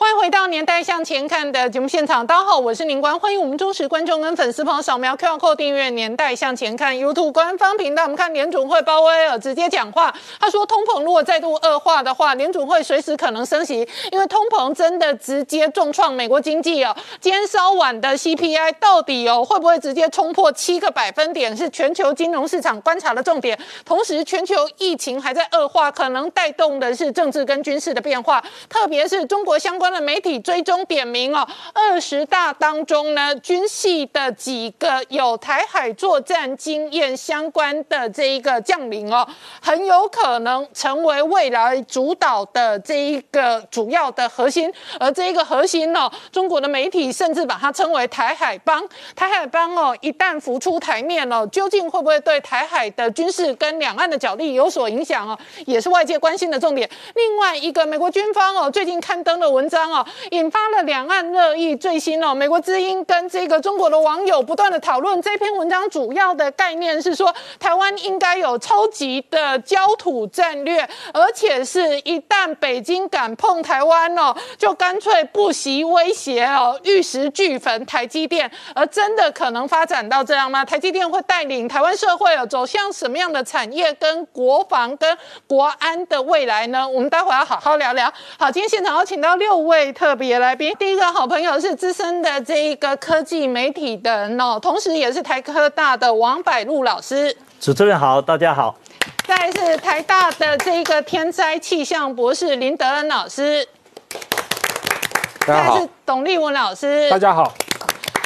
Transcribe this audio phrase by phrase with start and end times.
[0.00, 8.04] 欢迎回到《年代向前看》的节目现场，大家好，我是宁官，欢迎我们忠实观众跟粉丝朋友扫描 QR Code 订阅《年代向前看》YouTube 官方频道。
[8.04, 16.94] 我们看联准会鲍威尔直接讲话，他说通膨如果再度恶化的话，联准会随时可能升息，因为通膨真的直接重创美国经济哦。
[17.20, 23.58] 今天稍晚的 CPI 到底哦会不会直接冲破七个百分点，是全球金融市场观察的重点。
[23.84, 29.87] 同时，全球疫情还在恶化，可能带动的是政治跟军事的变化，特别是中国相关。
[29.92, 39.26] 的媒体追踪点名哦，二十大当中呢，军系的几个有台海作战经验相关的这一个将领哦，
[39.62, 44.70] 很有可能成为未来主导的这一个主要的核心。
[45.00, 48.86] 而这一个核心哦，中国的媒体甚至把它称为台海帮。
[49.16, 56.88] 台海帮哦，一旦浮出台面哦，究竟会不会对台海的军事跟两岸的角力有所影响哦，也是外界关心的重点。
[57.14, 59.77] 另外一个，美国军方哦，最近刊登的文章。
[59.86, 61.76] 哦，引发了两岸热议。
[61.76, 78.50] 最新哦，美国之音跟这个中国的网友不断的讨论这篇文章，主要的概念是说，台湾应该有超级的焦土战略，而且是一旦北京敢碰台湾哦，就干脆不惜威胁哦，玉石俱焚台积电。
[78.74, 80.64] 而真的可能发展到这样吗？
[80.64, 85.16] 台积电会带领台湾社会哦走向什么样的产业跟国防跟
[85.46, 86.88] 国安的未来呢？
[86.88, 88.12] 我们待会要好好聊聊。
[88.38, 89.67] 好，今天现场要请到六。
[89.68, 97.36] 位特别来宾，第一个好朋友是资深的这一个科技媒体的人哦，同时也是台科大的王柏禄老师。
[97.60, 98.74] 主持人好，大家好。
[99.26, 103.68] 再是台大的这一个天灾气象博士林德恩老师。
[105.46, 105.78] 大家好。
[105.78, 107.10] 是董立文老师。
[107.10, 107.52] 大家好。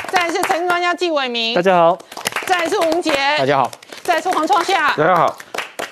[0.09, 1.55] 再是陈专家纪伟明。
[1.55, 1.99] 大家好。
[2.47, 3.13] 再是吴杰。
[3.37, 3.71] 大家好。
[4.05, 4.95] 再是黄创夏。
[4.97, 5.37] 大家好。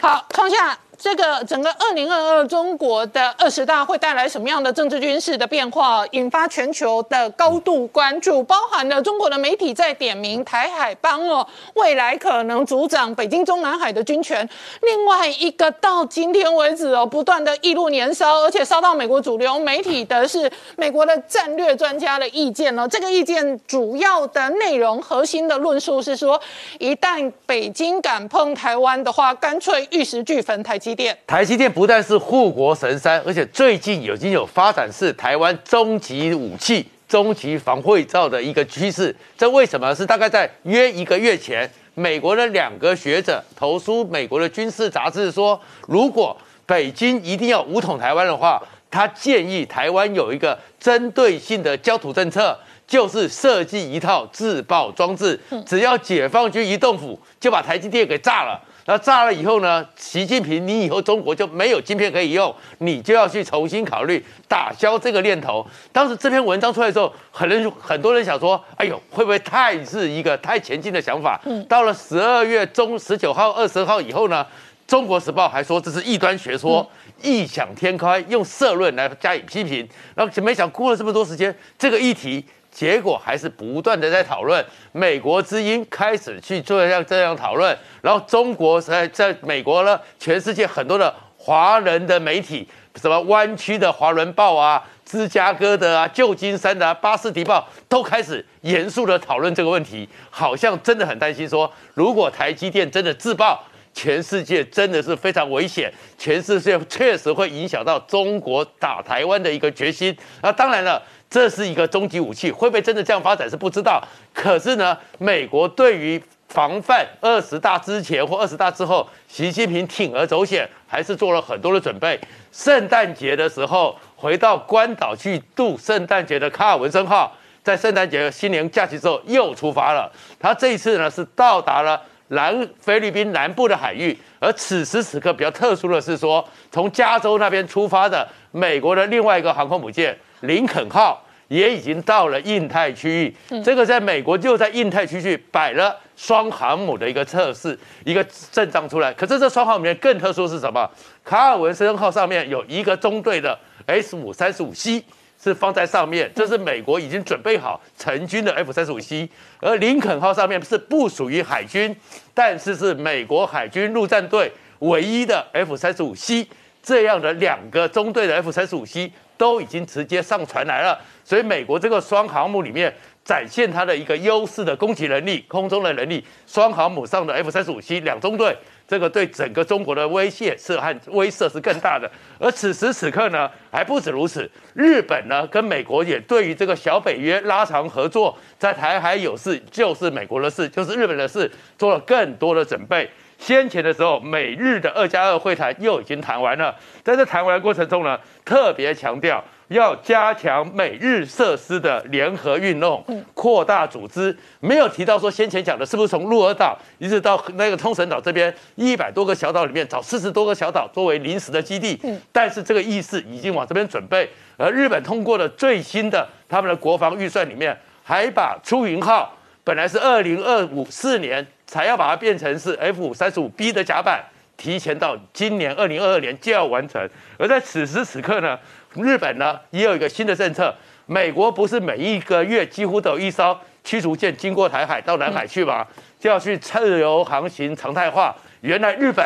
[0.01, 0.79] 好，创夏。
[1.03, 14.47] 这个整个二零二二中国的二十大会带来什么样的政治军事的变化，引发全球的高度关注，包含了中国的媒体在点名台海帮哦，未来可能主掌北京中南海的军权。
[14.83, 22.87] 另外一个到今天为止哦，不断的一路年烧，而且烧到美国主流媒体的是美国的战略专家的意见哦。
[22.87, 26.39] 这个意见主要的内容核心的论述是说，
[26.79, 30.90] 一旦北京敢碰台湾的话，干脆玉石俱焚台积。
[31.27, 39.15] 台积电不但是护国神山，而且最近已经有发展是台湾终极武器、终极防卫罩的一个趋势。
[39.37, 39.95] 这为什么？
[39.95, 46.37] 是大概在约一个月前，美国的两个学者投书美国的军事杂志说，如果
[46.67, 58.61] 北京一定要武统台湾的话，他建议台湾有一个针对性的焦土政策，就是设计一套自爆装置，只要解放军一动府，就把台积电给炸了。
[58.87, 59.87] 那炸了以后呢？
[59.97, 65.65] 习近平，你以后中国就没有晶片可以用，你就要去重新考虑打消这个念头。
[65.93, 71.65] 当时这篇文章出来的时候，很多很多人想说：“哎呦，会不会太是一个太前进的想法？”嗯。
[71.67, 74.45] 到了十二月中十九号、二十号以后呢，
[74.91, 76.85] 《中国时报》还说这是异端学说，
[77.23, 79.89] 异想天开，用社论来加以批评。
[80.17, 82.45] 然后没想过了这么多时间，这个议题。
[82.71, 110.17] 结果还是不断的在讨论，美国之音开始去做像这样讨论，然后中国在在美国呢，全世界很多的华人的媒体，什么湾区的华人报啊、芝加哥的啊、旧金山的、啊、巴士底报，都开始严肃的讨论这个问题，好像真的很担心说，如果台积电真的自爆，全世界真的是非常危险，全世界确实会影响到中国打台湾的一个决心。
[110.41, 111.03] 那当然了。
[111.31, 114.03] 这是一个终极武器，会不会真的这样发展是不知道。
[114.35, 122.19] 可是呢，美国对于防范二十大之前或二十大之后，习近平铤而走险，还是做了很多的准备。
[122.51, 127.33] 圣诞节的时候回到关岛去度圣诞节的卡尔文森号，
[127.63, 130.11] 在圣诞节新年假期之后又出发了。
[130.41, 140.19] 他这一次呢是到达了南菲律宾南部的海域，而此时此刻比较特殊的是说，从加州那边出发的美国的另外一个航空母舰。
[140.41, 149.13] 林肯号也已经到了印太区域，这个在美国就在印太区域摆了双航母的一个测试，一个阵仗出来。
[149.13, 150.89] 可是这双航母里面更特殊是什么？
[151.25, 155.05] 卡尔文森号上面有一个中队的 S 五三十五 C
[155.43, 159.29] 是放在上面，这是美国已经准备好成军的 F 三十五 C。
[159.59, 161.97] 而林肯号上面是不属于海军，
[162.33, 166.47] 但是是美国海军陆战队唯一的 F 三十五 C
[166.81, 169.11] 这样的两个中队的 F 三十五 C。
[169.41, 172.95] 都已经直接上传来了，所以美国这个双航母里面
[173.25, 176.23] 展现它的一个优势的攻击能力、空中的能力。
[176.47, 178.55] 双航母上的 F 三十五 C 两中队，
[178.87, 182.11] 这个对整个中国的威胁是和威慑是更大的。
[182.39, 193.09] 而此时此刻呢，还不止如此，日本呢跟美国也对于这个小北约拉长合作，在台海有事就是美国的事，就是日本的事，做了更多的准备。
[193.41, 196.73] 先前的时候，美日的二加二会谈又已经谈完了，
[197.03, 203.03] 在这谈完的过程中呢，特别强调要加强美日设施的联合运动，
[203.33, 211.99] 扩大组织，没有提到说先前讲的是不是从鹿儿岛一直到那个冲绳岛这边一百多个小岛里面找四十多个小岛作为临时的基地，
[212.31, 214.29] 但是这个意思已经往这边准备，
[214.59, 219.35] 而日本通过了最新的他们的国防预算里面，还把出云号
[219.65, 221.47] 本来是二零二五四年。
[221.71, 224.21] 才要把它变成是 F 三十五 B 的甲板，
[224.57, 227.01] 提前到今年二零二二年就要完成。
[227.39, 228.59] 而在此时此刻呢，
[228.97, 230.75] 日本呢也有一个新的政策。
[231.07, 235.87] 美国不是每一个月几乎都有一艘驱逐舰经过台海到南海去吗？
[236.19, 238.35] 就要去自由航行常态化。
[238.63, 239.25] 原来日本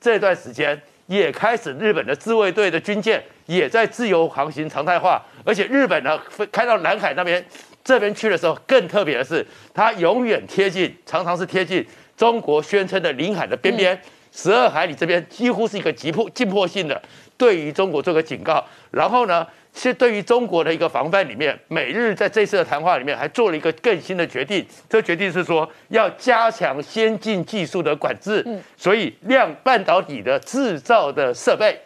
[0.00, 7.46] 这段时间也开始，日本的自卫队的军舰也在自由航行常态化，而且日本呢开到南海那边。
[7.86, 11.86] 这边去的时候更特别的是，它永远贴近，常常是贴近
[12.16, 13.96] 中国宣称的领海的边边，
[14.32, 17.00] 十二海里这边几乎是一个急迫、紧迫性的，
[17.38, 18.64] 对于中国做个警告。
[18.90, 28.44] 然后呢，是对于中国的一个防范里面，美日在这次的谈话里面还做了一个更新的决定，这个决定是说要加强先进技术的管制，
[28.76, 31.80] 所以量半导体的制造的设备。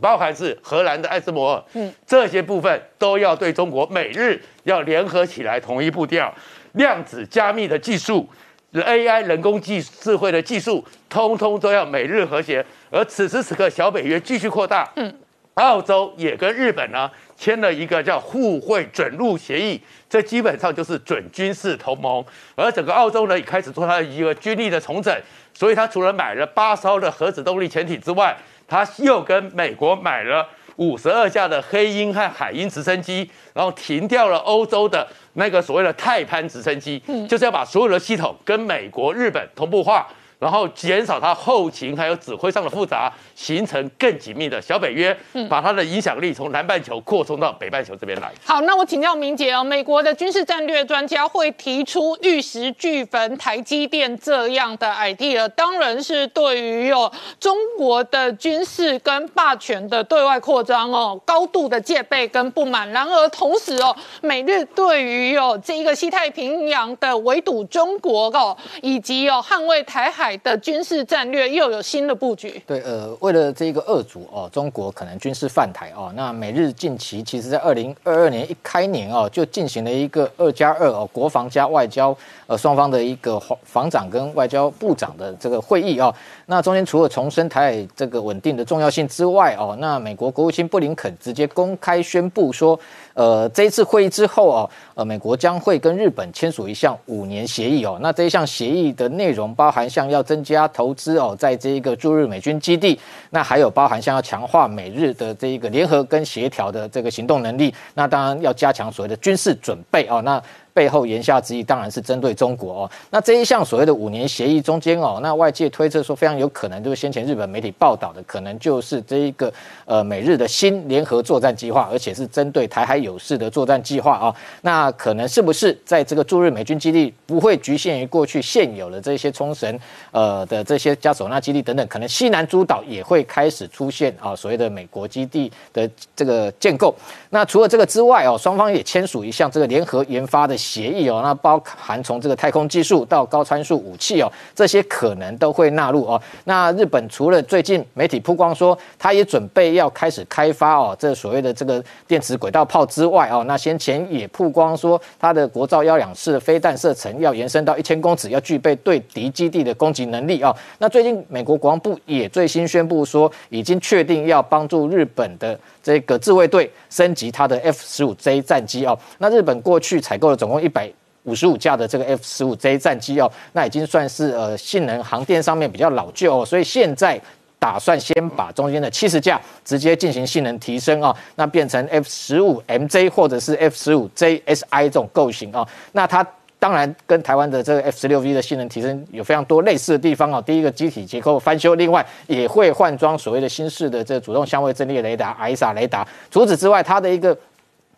[0.00, 6.32] 包含是荷兰的艾斯摩尔，嗯，这些部分都要对中国美日要联合起来，统一步调。
[6.72, 8.26] 量子加密的技术
[8.72, 12.64] ，AI 人工技智慧的技术，通通都要美日和谐。
[12.90, 15.14] 而此时此刻，小北约继续扩大，嗯，
[15.54, 19.78] 澳洲也跟日本呢签了一个叫互惠准入协议，
[20.08, 22.24] 这基本上就是准军事同盟。
[22.54, 25.14] 而整个澳洲呢也开始做它的一个军力的重整，
[25.52, 28.34] 所以它除了买了八艘的核子动力潜艇之外，
[28.72, 36.98] 他又跟美国买了五十二架的黑鹰和海鹰直升机，然后停掉了欧洲的那个所谓的泰潘直升机，
[37.28, 40.08] 就是要把所有的系统跟美国、日本同步化。
[40.42, 45.16] 然后减少它后勤还有指挥上的复杂，形成更紧密的小北约，
[45.48, 48.28] 把它的影响力从南半球扩充到北半球这边来。
[48.44, 62.90] 好，那我请教明杰哦，美国的军事战略专家会提出玉石俱焚台积电这样的 idea，当然是对于哦中国的军事跟霸权的对外扩张哦高度的戒备跟不满。
[62.90, 70.31] 然而同时哦，美日对于哦这一个西太平洋的围堵中国哦，以及哦捍卫台海。
[70.38, 72.62] 的军事战略又有新的布局。
[72.66, 86.14] 对，呃，为了这个二组哦，中国可能军事犯台哦，那美日近期其实在二零二二年一开年哦，就进行了一个二加二哦，国防加外交呃双方的一个防防长跟外交部长的这个会议哦。
[86.46, 92.78] 那中间除了重申台海这个稳定的重要性之外哦，那美国国务卿布林肯直接公开宣布说。
[93.14, 97.98] 呃，这一次会议之后哦，呃，美国将会跟日本签署一项五年协议哦。
[98.00, 102.98] 那这一项协议的内容包含像要增加投资哦，在这一个驻日美军基地，
[103.30, 107.74] 那还有包含像要强化美日的这一个联合跟协调的这个行动能力。
[107.94, 110.22] 那当然要加强所谓的军事准备哦。
[110.22, 110.42] 那
[110.74, 112.90] 背后言下之意当然是针对中国哦。
[113.10, 119.52] 那这一项所谓的五年协议中间哦，那外界推测说非常有可能就是先前日本媒体报道的，可能就是这一个
[119.84, 124.34] 呃美日的新联合作战计划，而且是针对台海有事的作战计划啊。
[124.62, 129.78] 那可能是不是在这个驻日美军基地不会局限于过去现有的这些冲绳
[130.10, 136.94] 呃的这些加索纳基地等等，可能西南诸岛也会开始出现啊所谓的美国基地的这个建构。
[137.28, 140.56] 那除了这个之外哦，双方也签署一项这个联合研发的。
[140.62, 146.20] 协议哦，那包含从这个太空技术到高参数武器哦，这些可能都会纳入哦。
[146.44, 160.54] 那日本除了最近媒体曝光说，他也准备要开始开发哦，这所谓的这个电磁轨道炮之外哦，那先前也曝光说，它的国造幺两式飞弹射程要延伸到一千公尺，要具备对敌基地的攻击能力哦。
[160.78, 165.58] 那最近美国国防部也最新宣布说，已经确定要帮助日本的。
[165.82, 170.90] 这个自卫队升级它的 F 十五 J 战机哦，那日本过去采购了总一百
[171.24, 177.20] 五十五架的这个 F 十五 J 战机哦，那已经算是呃性能航电上面比较老旧哦，所以现在
[177.58, 186.26] 打算先把中间的七十架直接进行性能提升哦，那变成 F 十五 MJ 或者是 F 十五 JSI 这种构型哦，那它。
[186.62, 190.40] 当然，跟台湾的这个 F 十六 V 的性能提升有非常多类似的地方哦。
[190.40, 196.06] 第一个机体结构翻修，另外也会换装所谓的新式的这主动相位阵列雷达 ISA 雷达。
[196.30, 197.36] 除此之外，它的一个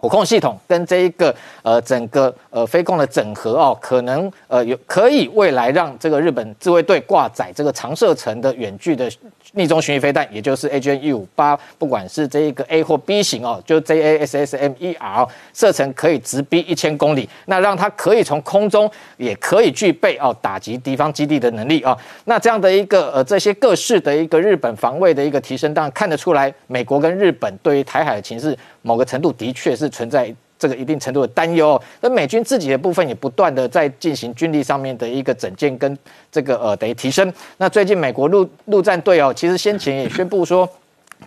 [0.04, 9.10] 火控系统跟这一个呃整个呃飞控的整合哦，可能呃有可以未来让这个日本自卫队挂载这个长射程的远距的
[9.54, 21.96] 逆中巡弋飞弹，也就是 AGN 一五八，不管是这一个 A 或 B 型哦，就 JASSM-ER 射程可以直逼一千公里，那让它可以从空中也可以具备哦打击敌方基地的能力啊。
[22.24, 28.56] 那这样的一个呃这些各式的一个日本防卫的一个提升，当然看得出来，美国跟日本对于台海的情势。
[28.86, 30.30] 某个程度的确是存在
[30.64, 35.98] 这个一定程度的担忧，那美军自己的部分也不断的在进行军力上面的一个整建跟
[36.32, 37.30] 这个呃等于提升。
[37.58, 40.66] 那最近美国陆陆战队哦，其实先前也宣布说，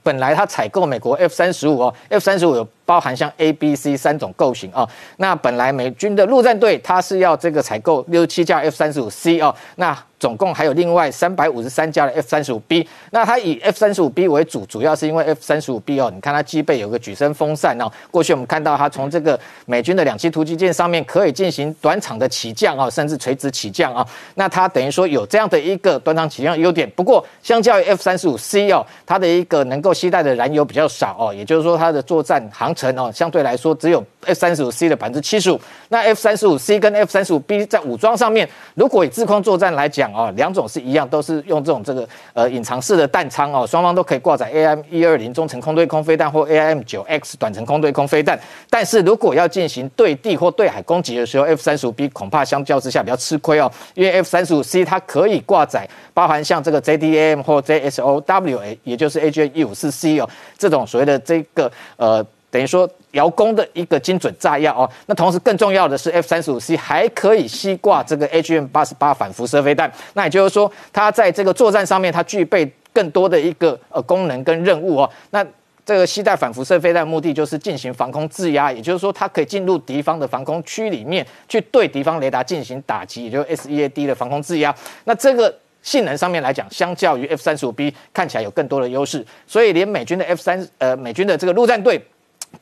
[0.02, 4.90] 本来他采购美国 F 三十五哦，F 三十五有包含像 A、B、C 三种构型啊。
[5.18, 9.96] 那本来美军的陆战队它是要这个采购六十七架 F 三十五 C 哦，那。
[10.20, 17.88] 总共还有另外三百五十三架的 F 三十五 B，那它以 F 三十五 B 为主，主要是因为 F 三十五 B 哦，你看它机背有个举升风扇哦。
[18.10, 24.04] 过去我们看到它从这个美军的两栖突击舰上面可以进行短场的起降啊，甚至垂直起降啊。
[24.34, 26.90] 那它等于说有这样的一个短场起降优点。
[26.96, 35.60] 不过相较于 F 三十五 C 哦，它的一个能够携带的燃油比较少哦，也就是说它的作战航程哦，相对来说只有 F 三十五 C 的百分之七十五。
[35.90, 40.78] 那 F 三十五 C 跟 F 三十五 B 在武装上面，如果以制空作战来讲哦，两种是。
[40.88, 48.40] 一样都是用这种这个呃隐藏式的弹仓哦，双方都可以挂载 AM 一二零中程空对空飞弹或 AM 九 X 短程空对空飞弹。
[48.70, 62.26] 但是如果要进行对地或对海攻击的时候，F 三十五 B 恐怕相较之下比较吃亏哦，因为 F 三十五 C 它可以挂载包含像这个 JDAM 或 JSOWA，也就是 AJ 一五四 C 哦这种所谓的这个呃。
[62.50, 75.10] 等于说遥攻的一个精准炸药哦，那同时更重要的是 F 三十五 C 还可以吸挂这个 HM 八十八反辐射飞弹，那也就是说它在这个作战上面它具备更多的一个呃功能跟任务哦。
[75.32, 75.46] 那
[75.86, 84.74] 这个携带反辐射飞弹目的就是进行防空制压，也就是说它可以进入敌方的防空区里面去对敌方雷达进行打击，也就是 SEAD 的防空制压。
[85.04, 92.02] 那这个性能上面来讲，相较于 F 三十五 B 看起来有更多的优势，所以连美军的 F 三呃美军的这个陆战队。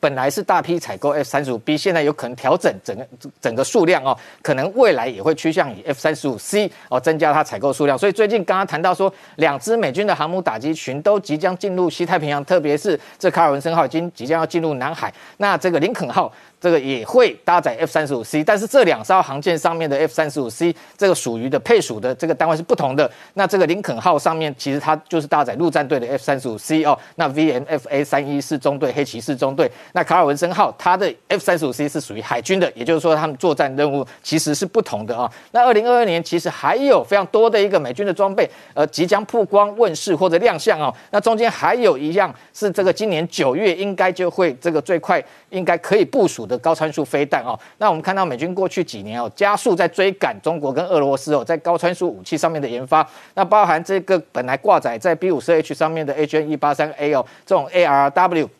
[0.00, 3.06] 本来是大批采购 F 三十五 B，现在有可能调整整个
[3.40, 7.98] 整个数量哦，可能未来也会趋向以 F 三十五 C 哦增加它采购数量。
[7.98, 16.32] 所以最近刚刚谈到说，两支美军的航母打击群都即将进入西太平洋，特别是这卡尔文森号已经即将要进入南海，那这个林肯号。
[16.58, 23.10] 这个也会搭载 F 三十五 C，但是这两艘航舰上面的 F 三十五 C 这个属于的配属的这个单位是不同的。
[23.34, 26.98] 那这个林肯号上面其实它就是搭载陆战队的 F 三十五 C 哦。
[27.16, 35.30] 那 VMFA 三一四中队黑骑士中队，那卡尔文森号它的 F 三十五 C 是属于海军的，也就是说他们作战任务其实是不同的啊。
[35.52, 40.92] 那二零二二年其实还有非常多的一个美军的装备呃即将曝光问世或者亮相哦。
[41.10, 46.56] 那中间还有一样是这个今年九月应该就会这个最快应该可以部署的。
[46.58, 58.50] 高参数飞弹哦，那我们看到美军过去几年哦，加速在追赶中国跟俄罗斯哦，在高参数武器上面的研发，那包含这个本来挂载在 B 五四 H 上面的 H N 一八三 A 哦，这种 A R W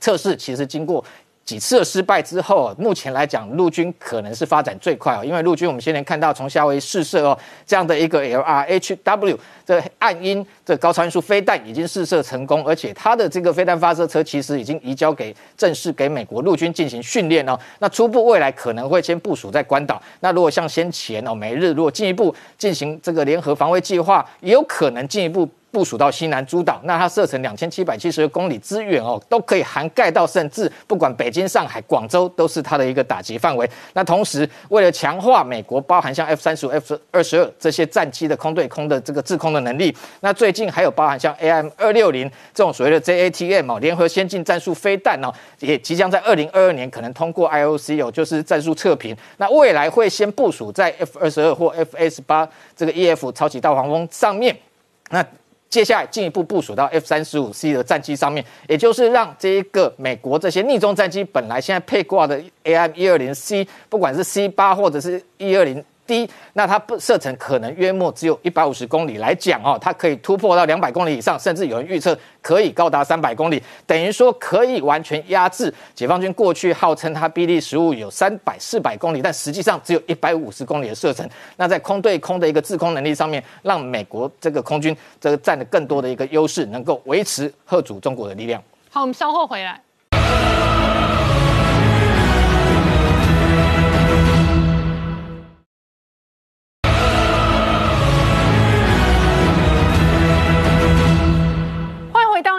[0.00, 1.04] 测试，其实经过。
[1.44, 17.58] 几次的失败之后，目前来讲，陆军可能是发展最快哦，因为陆军我们先前看到从夏威夷试射哦这样的一个 L R H W 这暗音这高超音速飞弹已经试射成功，而且它的这个飞弹发射车其实已经移交给正式给美国陆军进行训练哦。
[17.80, 20.00] 那初步未来可能会先部署在关岛。
[20.20, 25.48] 那如果像先前哦，美日如果进一步进行这个联合防卫计划，也有可能进一步。
[25.72, 33.68] 部署到西南诸岛，那它射程两千七百七十公里之远哦，都可以涵盖到，甚至不管北京、上海、广州都是它的一个打击范围。
[33.94, 49.16] 那同时，为了强化美国包含像 F 三十五、F 二十二这些战机的空对空的这个制空的能力，那最近还有包含像 AM 二六零这种所谓的 JATM 哦，联合先进战术飞弹哦，也即将在二零二二年可能通过 IOC 哦，就是战术测评。
[49.38, 54.54] 那未来会先部署在 F 二十二或 F S 八这个 EF 超级大黄蜂上面，
[55.08, 55.24] 那。
[55.72, 65.82] 接下来进一步部署到 F 三十五 C 的战机上面，也就是让这一个美国这些逆中战机本来现在配挂的 AM 一二零 C，不管是 C 八或者是一二零。
[66.06, 81.28] 低，那它不射程可能约莫只有一百五十公里来讲哦，它可以突破到两百公里以上，甚至有人预测可以高达三百公里，等于说可以完全压制解放军过去号称它 BD 十五有三百四百公里，但实际上只有一百五十公里的射程。
[81.56, 88.62] 那在空对空的一个制空能力上面，让美国这个空军这个占了更多的一个优势，能够维持贺阻中国的力量。
[88.90, 89.80] 好，我们稍后回来。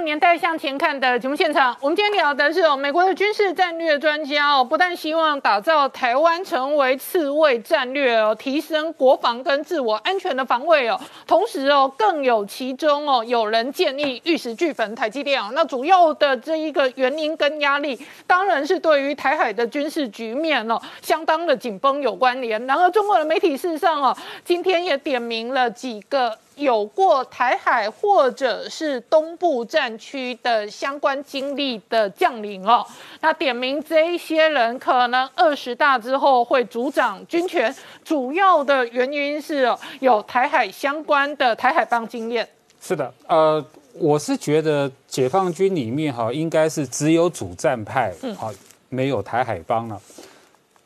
[0.04, 22.64] 年代向前看的节目现场，我们今天聊的是哦，美国的军事战略专家哦，不但希望打造台湾成为刺猬战略哦，提升国防跟自我安全的防卫哦，同时哦，更有其中哦，有人建议玉石俱焚台积电哦，那主要的这一个原因跟压力，当然是对于台海的军事局面哦，相当的紧绷有关联。
[22.68, 26.38] 然而，中国的媒体事实上哦，今天也点名了几个。
[26.56, 32.86] 有过台海或者是东部战区的相关经历的将领哦，
[33.22, 39.68] 那点名这一些人可能二十大之后会主掌军权，主要的原因是
[40.00, 42.48] 有台海相关的台海帮经验。
[42.82, 48.52] 是的，呃，我是觉得解放军里面哈，应该是只有主战派，好，
[48.90, 50.02] 没有台海帮了，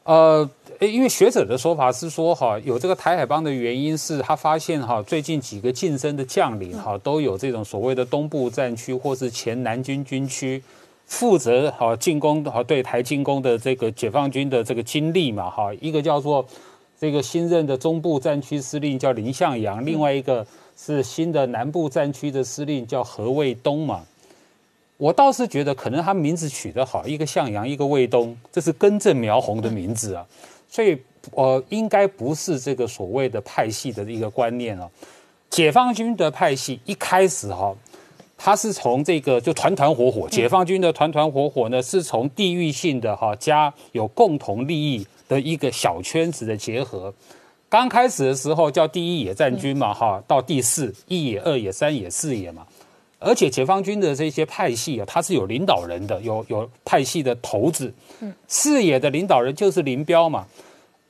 [0.04, 0.50] 呃。
[0.80, 10.62] 诶，因为学者的说法是说，哈，有这个台海帮的原因是他发现，哈，最近几个晋升的将领，哈，都有这种所谓的东部战区或是前南军军区
[11.08, 16.46] 负责哈进攻，哈对台进攻的这个解放军的这个经历嘛，哈，一个叫做
[17.00, 20.46] 这个新任的中部战区司令叫林向阳，另外一个
[20.78, 24.04] 是新的南部战区的司令叫何卫东嘛。
[24.98, 30.24] 我倒是觉得，可能他名字取得好，一个向阳，一个卫东，这是根正苗红的名字啊。
[30.78, 30.96] 所以，
[31.32, 34.88] 呃，应该不是这个所谓的派系的一个观念哦。
[35.50, 37.76] 解放军的派系一开始哈，
[38.38, 47.12] 它是从这个就团团伙伙，解放军的团团伙伙呢，是从地域性的哈加有共同利益的一个小圈子的结合。
[47.68, 52.64] 刚开始的时候叫第一野战军嘛哈，到第四一野、二野、三野、四野嘛。
[53.20, 57.92] 而且解放军的这些派系啊，它是有领导人的，有有派系的头子。
[58.20, 60.46] 嗯，四野的领导人就是林彪嘛，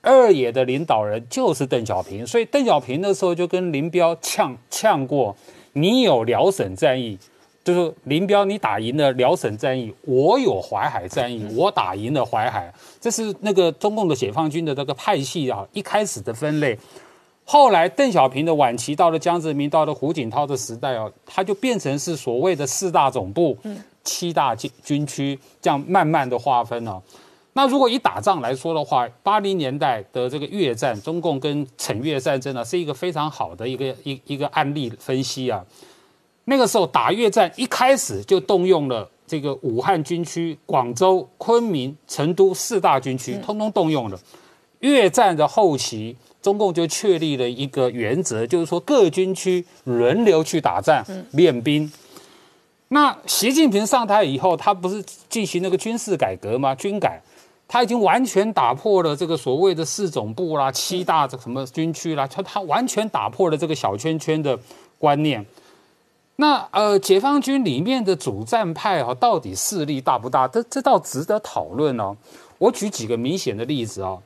[0.08, 2.26] 二野的领导人就是邓小平。
[2.26, 5.36] 所以邓小平那时候就跟林彪呛呛过
[5.74, 7.20] ：“你有辽沈战役，
[7.64, 16.80] 就是林彪你打赢了辽沈战役，我有淮海战役，我打赢了淮海。”这是那个中共的解放军的这个派系啊，一开始的分类。
[17.44, 23.58] 后来邓小平的晚期到了江泽民，到了胡锦涛的时代哦，他就变成是所谓的四大总部、
[24.04, 27.02] 七大军军区，这样慢慢的划分哦。
[27.58, 35.66] 那如果以打仗来说的话，八零年代的这个越战，中共跟惩越战争呢，是一个非常好的一个一一个案例分析啊。
[36.46, 44.20] 那个时候打越战一开始就动用了这个武汉军区、广州、昆明、成都四大军区，通通动用了。
[44.82, 46.16] 越战的后期。
[46.40, 51.92] 中共就确立了一个原则，就是说各军区轮流去打仗练兵。
[52.90, 56.74] 那习近平上台以后，他不是进行那个军事改革吗？
[56.76, 57.22] 军改，
[57.68, 64.58] 他已经完全打破了这个所谓的四总部啦、七大这什么军区啦，他他完全打破了这个小圈圈的
[64.98, 65.46] 观念。
[66.38, 70.48] 那呃，解放军里面的主战派啊，到底势力大不大？
[70.48, 72.16] 这这倒值得讨论哦。
[72.60, 74.18] 我举几个明显的例子啊。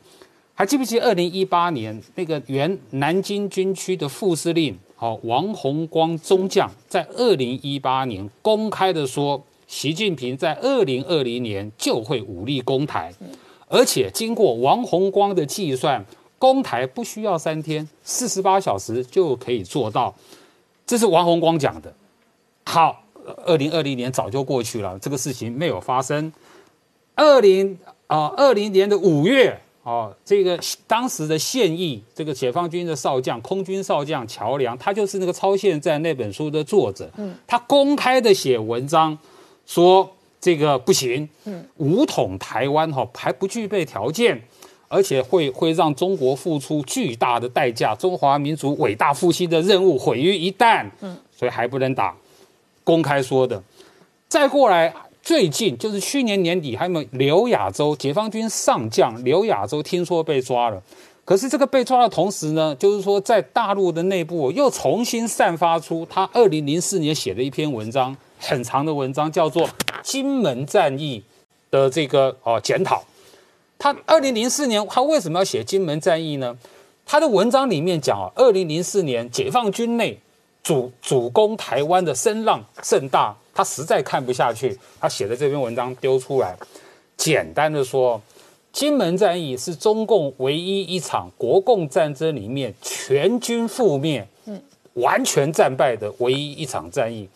[0.54, 13.13] 还记不记得二零一八年那个原南京军区的副司令，好王洪光中将，在二零一八年公开的说，习近平在二零二零年就会武力攻台，
[13.69, 16.05] 而且经过王洪光的计算，
[16.38, 20.13] 攻台不需要三天，四十八小时就可以做到。
[20.86, 21.93] 这是王洪光讲的。
[22.65, 23.05] 好，
[23.45, 26.34] 二零二零年早就过去了，这个事情没有发生。
[27.15, 29.57] 二零啊，二零年的五月。
[29.84, 37.10] 哦，这个当时的现役这个解放军的少将，空军少将乔梁，他就是那个《超限战》那本书的作者。
[37.15, 39.17] 嗯，他公开的写文章
[39.65, 44.41] 说这个不行，嗯，武统台湾哈还不具备条件，
[44.88, 50.89] 而且会会让中国付出巨大的代价，中华民族伟大复兴的任务毁于一旦。
[51.02, 52.15] 嗯，所以还不能打，
[52.84, 53.62] 公开说的。
[54.28, 54.93] 再过来。
[55.24, 60.82] 最近就是去年年底，还有刘亚洲解放军上将刘亚洲听说被抓了。
[61.24, 69.67] 可是这个被抓的同时呢，就是说在大陆的内部又重新散发出他二零零四年写的一篇文章，很长的文章，叫做
[70.01, 71.19] 《金门战役》
[71.71, 73.04] 的这个哦检讨。
[73.77, 76.58] 他二零零四年他为什么要写金门战役呢？
[77.06, 80.19] 他的文章里面讲啊，二零零四年解放军内
[80.63, 83.36] 主主攻台湾的声浪甚大。
[83.54, 86.56] 他实在看不下去，他写的这篇文章丢出来，
[87.17, 88.21] 简单的说，
[88.71, 94.25] 金门战役是中共唯一一场国共战争里面全军覆灭、
[94.93, 97.27] 完全战败的唯一一场战役。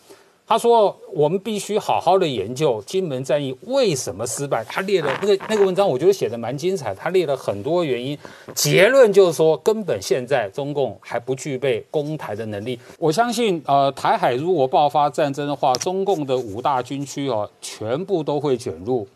[0.48, 4.64] 他说我们必须好好的研究金门战役为什么失败。
[4.64, 6.94] 他列了那个那个文章，我觉得写的蛮精彩。
[6.94, 8.16] 他列了很多原因，
[8.54, 12.78] 结论就是说，根本现在中共还不具备攻台的能力。
[12.96, 19.06] 我相信，呃，台海如果爆发战争的话，中共的五大军区哦，全部都会卷入。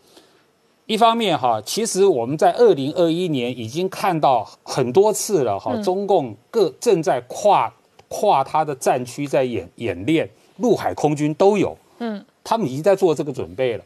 [0.85, 7.73] 一方面哈，其实我们在二零二一年已经看到很多次了哈，中共各正在跨
[8.09, 10.29] 跨他的战区在演演练，
[10.61, 13.83] 陆海空军都有，嗯，他们已经在做这个准备了。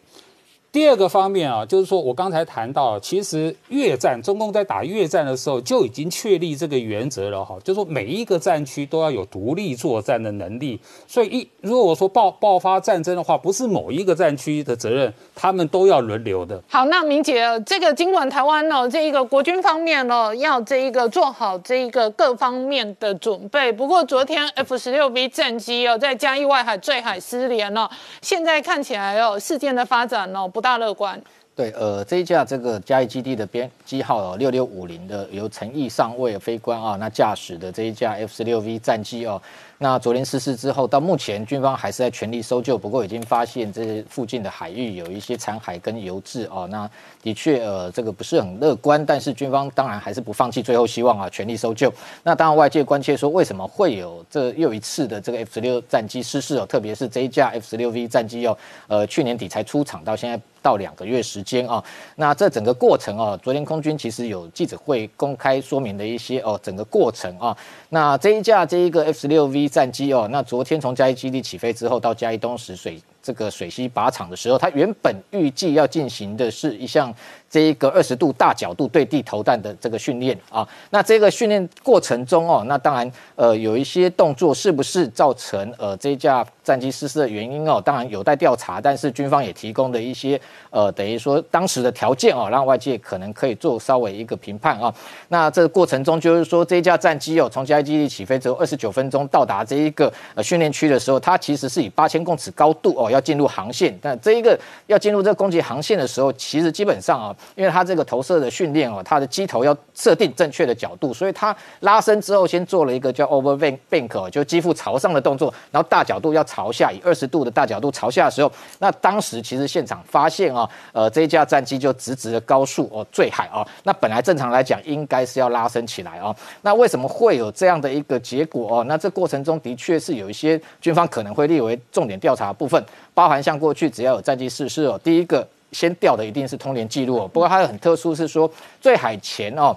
[0.76, 10.78] 第二个方面啊，就是说我刚才谈到，其实越战，中共在打越战的时候就已经确立这个原则了哈，就是说每一个战区都要有独立作战的能力。
[11.08, 16.62] 所以一如果说爆爆发战争的话，不是某一个战区的责任，他们都要轮流的。
[16.68, 23.72] 好，那明姐，这个尽管台湾呢，这一个国军方面呢，要这一个做好这一个各方面的准备。
[23.72, 27.90] 不过昨天 F 十六 B 战机哦，在嘉义外海坠海失联了，
[28.22, 30.64] 现在看起来哦，事件的发展哦不。
[30.65, 31.21] 大乐观，
[31.56, 39.39] 对，呃，这一架这个嘉义基地的编机号哦，六六五零的由陈毅上尉飞官啊，那驾驶的这一架 F 十六 V 战机哦。
[39.78, 46.65] 那昨天失事之后，到目前军方还是在全力搜救，不过已经发现这附近的海域有一些残骸跟油渍哦。
[46.71, 46.89] 那
[47.21, 51.93] 的确，呃，这个不是很乐观，但是军方当然还是不放弃最后希望啊，全力搜救。
[52.23, 56.65] 那当然，外界关切说，为什么会有这又一次的这个 F 十六战机失事哦？
[56.65, 61.84] 特别是这一架 F 十六 V 战机哦，呃，去年底才出厂，到现在到两个月时间啊。
[62.15, 67.56] 那这整个过程啊，昨天空军其实有记者会公开说明的一些哦，整个过程啊。
[67.89, 77.12] 那这一架这一个 F 十六 V 战机哦，那昨天从嘉义基地起飞之后，到嘉义东石水这个水西靶场的时候，它原本预计要进行的是一项。
[77.48, 88.82] 这一个二十度大角度对地投弹的这个训练啊，那这个训练过程中哦，那当然呃有一些动作是不是造成呃这架战机失事的原因哦，当然有待调查。
[88.82, 90.38] 但是军方也提供的一些
[90.70, 94.94] 呃等于说当时的条件哦，让外界可能可以做稍微一个评判啊。
[95.30, 103.97] 那这个过程中就是说这架战机哦从嘉义基地起飞之后二十九分钟到达这一个呃训练区的时候，它其实是以八千公尺高度哦要进入航线。
[104.01, 107.36] 但这一个要进入这个攻击航线的时候，其实基本上啊。
[107.56, 128.84] 因为它这个投射的训练哦，它的机头要设定正确的角度，所以它拉伸之后先做了一个叫 over bank bank，就机腹朝上的动作，然后大角度要朝下，以二十度的大角度朝下的时候，那当时其实现场发现啊，呃，这一架战机就直直的高速哦坠海啊，那本来正常来讲应该是要拉伸起来啊，那为什么会有这样的一个结果哦？
[128.84, 132.84] 那这过程中的确是有一些军方可能会列为重点调查部分，
[133.15, 135.47] 包含像过去只要有战机失事哦，第一个。
[135.71, 138.49] 先掉的一定是通联记录哦，不过它很特殊，是说
[138.80, 139.75] 坠海前哦，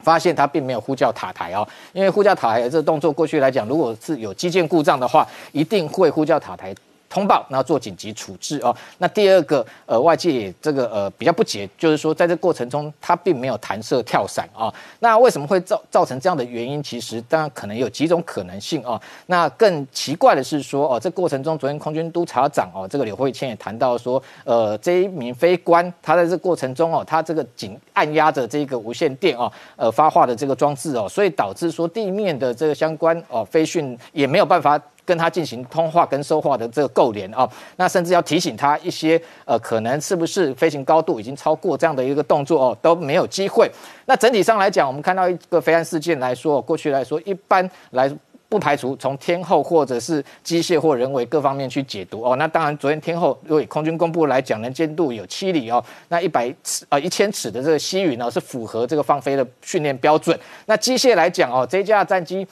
[0.00, 6.74] 发现它并没有呼叫塔台哦，因为呼叫塔台的这个动作过去来讲，如果是有机件故障的话，一定会呼叫塔台。
[7.08, 8.74] 通报，然后做紧急处置哦。
[8.98, 14.72] 那第二个，呃，外界这个呃比较不解，就是说在这过程中，它并没有弹射跳伞啊。
[15.00, 16.82] 那为什么会造造成这样的原因？
[16.82, 19.00] 其实当然可能有几种可能性啊。
[19.26, 34.80] 那更奇怪的是说，哦，这过程中，昨天空军督察长哦，这个刘慧谦也谈到说，呃，这一名飞官他在这过程中哦，他这个紧按压着这个无线电哦，呃，发话的这个装置哦，所以导致说地面的这个相关哦飞讯也没有办法。
[35.08, 43.70] 跟他进行通话跟说话的这个构连啊，那甚至要提醒他一些呃，可能是不是飞行高度已经超过这样的一个动作哦，都没有机会。
[44.04, 48.14] 那整体上来讲，我们看到一个飞安事件来说，过去来说一般来
[48.50, 52.36] 不排除从天后或者是机械或人为各方面去解读哦。
[52.36, 60.38] 那当然，昨天天后因为空军公布来讲，能见度有七里哦，那一百尺呃一千尺的这个西云呢是符合这个放飞的训练标准。
[60.66, 62.46] 那机械来讲哦，这架战机。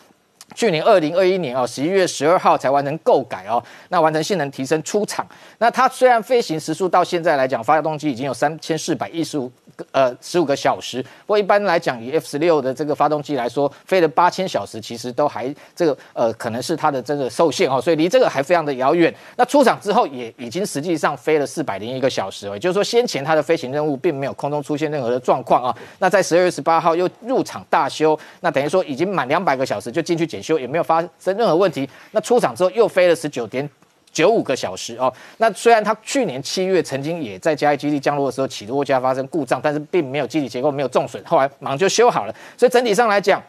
[0.54, 5.26] 去年二零二一年哦，十一月十二号才完成购改哦，那完成性能提升出厂。
[5.58, 11.02] 那它虽然飞行时速到现在来讲，发动机已经有三千四百一十五个呃十五个小时。
[11.02, 19.14] 不过一般来讲，以 F 十六的这个发动机来说，飞了八千小时，其实都还这个呃可能是它的这个受限哦，所以离这个还非常的遥远。
[19.36, 25.76] 那出厂之后也已经实际上飞了四百零一个小时，也就是说先前它的飞行任务并没有空中出现任何的状况啊。
[25.98, 31.88] 那在十二月十八号又入场大修，那等于说已经满两百个小时就进去检检修，也没有发生任何问题。
[32.10, 33.68] 那出厂之后又飞了十九点。
[34.12, 42.34] 九五个小时哦，那虽然它去年七月曾经也在嘉义基地降落的时候起落架发生故障，但是并没有机体结构没有重损，后来马上就修好了。
[42.56, 43.42] 所以整体上来讲，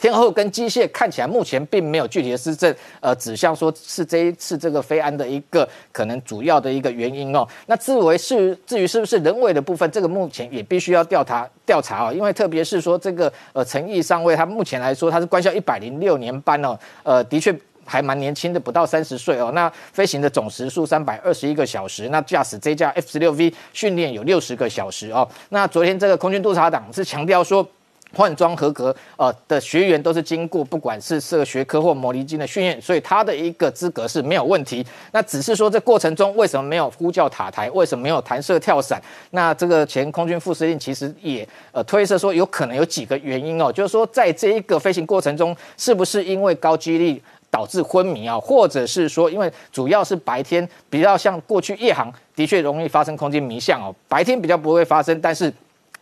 [0.00, 7.46] 天后跟机械看起来目前并没有具体的施政，呃，指向说是这一次这个飞安的一个可能主要的一个原因哦。
[7.66, 17.54] 那至为是至于是不是人为的部分，这个目前也必须要调查调查哦，因为特别是说这个呃陈毅上尉，他目前来说他是官校一百零六年班哦，呃，的确。
[17.86, 19.50] 还蛮年轻的，不到三十岁哦。
[19.52, 25.28] 那飞行的总时数三百二十一个小时，那驾驶这架 F 十六 V 训练有六十个小时哦。
[25.48, 27.66] 那昨天这个空军督察党是强调说。
[28.14, 34.84] 换装合格呃的学员都是经过不管是射学科或模拟机的训练，所以他的一个资格是没有问题。
[35.12, 39.00] 那只是说这过程中为什么没有呼叫塔台，为什么没有弹射跳伞？
[39.30, 55.52] 那这个前空军副司令其实也呃推测说有可能有几个原因哦，就是说在这一个飞行过程中，是不是因为高激励导致昏迷啊，或者是说因为主要是白天比较像过去夜航的确容易发生空间迷向哦，白天比较不会发生，但是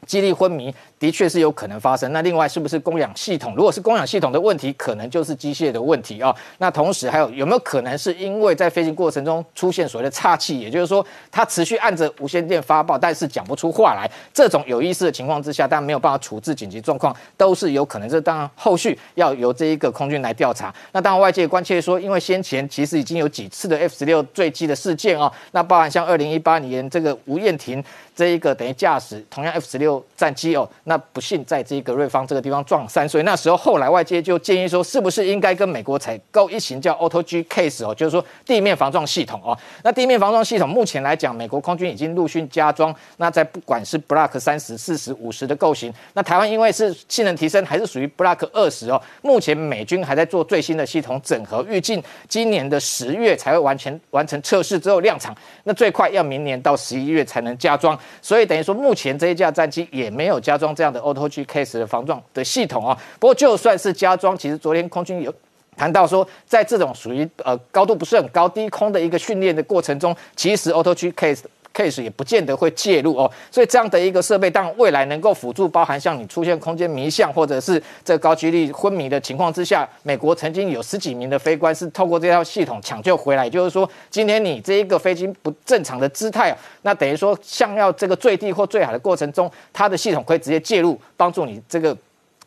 [0.06, 0.74] 激励昏迷。
[0.98, 2.12] 的确是有可能发生。
[2.12, 3.54] 那另外是不是供氧系统？
[3.54, 6.34] 如果是供氧系统的问题，可能就是机械的问题啊。
[6.58, 14.10] 那同时还有有没有可能是因为在飞行过程中出现所谓的岔气，也就是说它持续按着无线电发报，但是讲不出话来。
[14.32, 18.08] 这种有意识的情况之下，但没有办法处置紧急状况，都是有可能。
[18.08, 20.74] 这当然后续要由这一个空军来调查。
[20.92, 27.82] 那当然外界关切说，因为先前其实已经有几次的 F 十六坠机的事件哦，那包含像二零一八年这个吴燕婷
[28.16, 30.68] 这一个等于驾驶同样 F 十六战机哦。
[30.88, 39.56] 那不幸在这个瑞芳这个地方撞山，所以，那时候后来外界就建议说，是不是应该跟美国采购一型叫 Auto G Case 哦，就是说地面防撞系统哦。
[39.84, 42.94] 那地面防撞系统目前来讲，美国空军已经陆续加装。
[43.18, 48.98] 那在不管是 Block 三十四十五十的构型，那台湾因为是性能提升，还是属于 Block 二十哦。
[49.20, 55.36] 目前美军还在做最新的系统整合，预计今年的十月才会完全完成测试之后量产。
[55.64, 57.98] 那最快要明年到十一月才能加装。
[58.22, 61.28] 所以等于说，目前这一架战机也没有加装这样的 Auto。
[61.28, 65.34] G case 的防撞的系统啊，不过就算是加装，其实昨天空军有
[65.76, 71.42] 谈到说，在这种属于呃高度不是很高低空的一个训练的过程中，其实 auto G case
[71.78, 73.30] case 也不见得会介入哦。
[73.50, 83.48] 所以这样的一个设备，当未来能够辅助，包含像你出现空间迷向或者是这高几率昏迷的情况之下，美国曾经有十几名的飞官是透过这套系统抢救回来。
[83.48, 90.98] 就是说，今天你这一个飞机不正常的姿态啊，那等于说像要这个坠地或坠海的过程中，它的系统可以直接介入。
[91.16, 91.96] 帮助你这个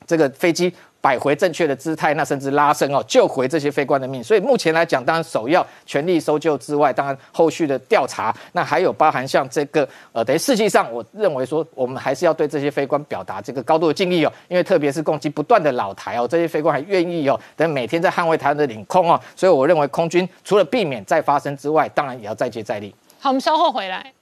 [0.07, 4.23] 这个飞机摆回正确的姿态，那甚至拉升哦，救回这些飞官的命。
[4.23, 22.93] 所以目前来讲，当然首要全力搜救之外，当然后续的调查，那还有包含像这个呃，等于实际上，我认为说我们还是要对这些飞官表达这个高度的敬意哦，因为特别是攻击不断的老台哦，这些飞官还愿意哦，等每天在捍卫台湾的领空哦，所以我认为空军除了避免再发生之外，当然也要再接再厉。
[23.19, 24.13] 好，我们稍后回来。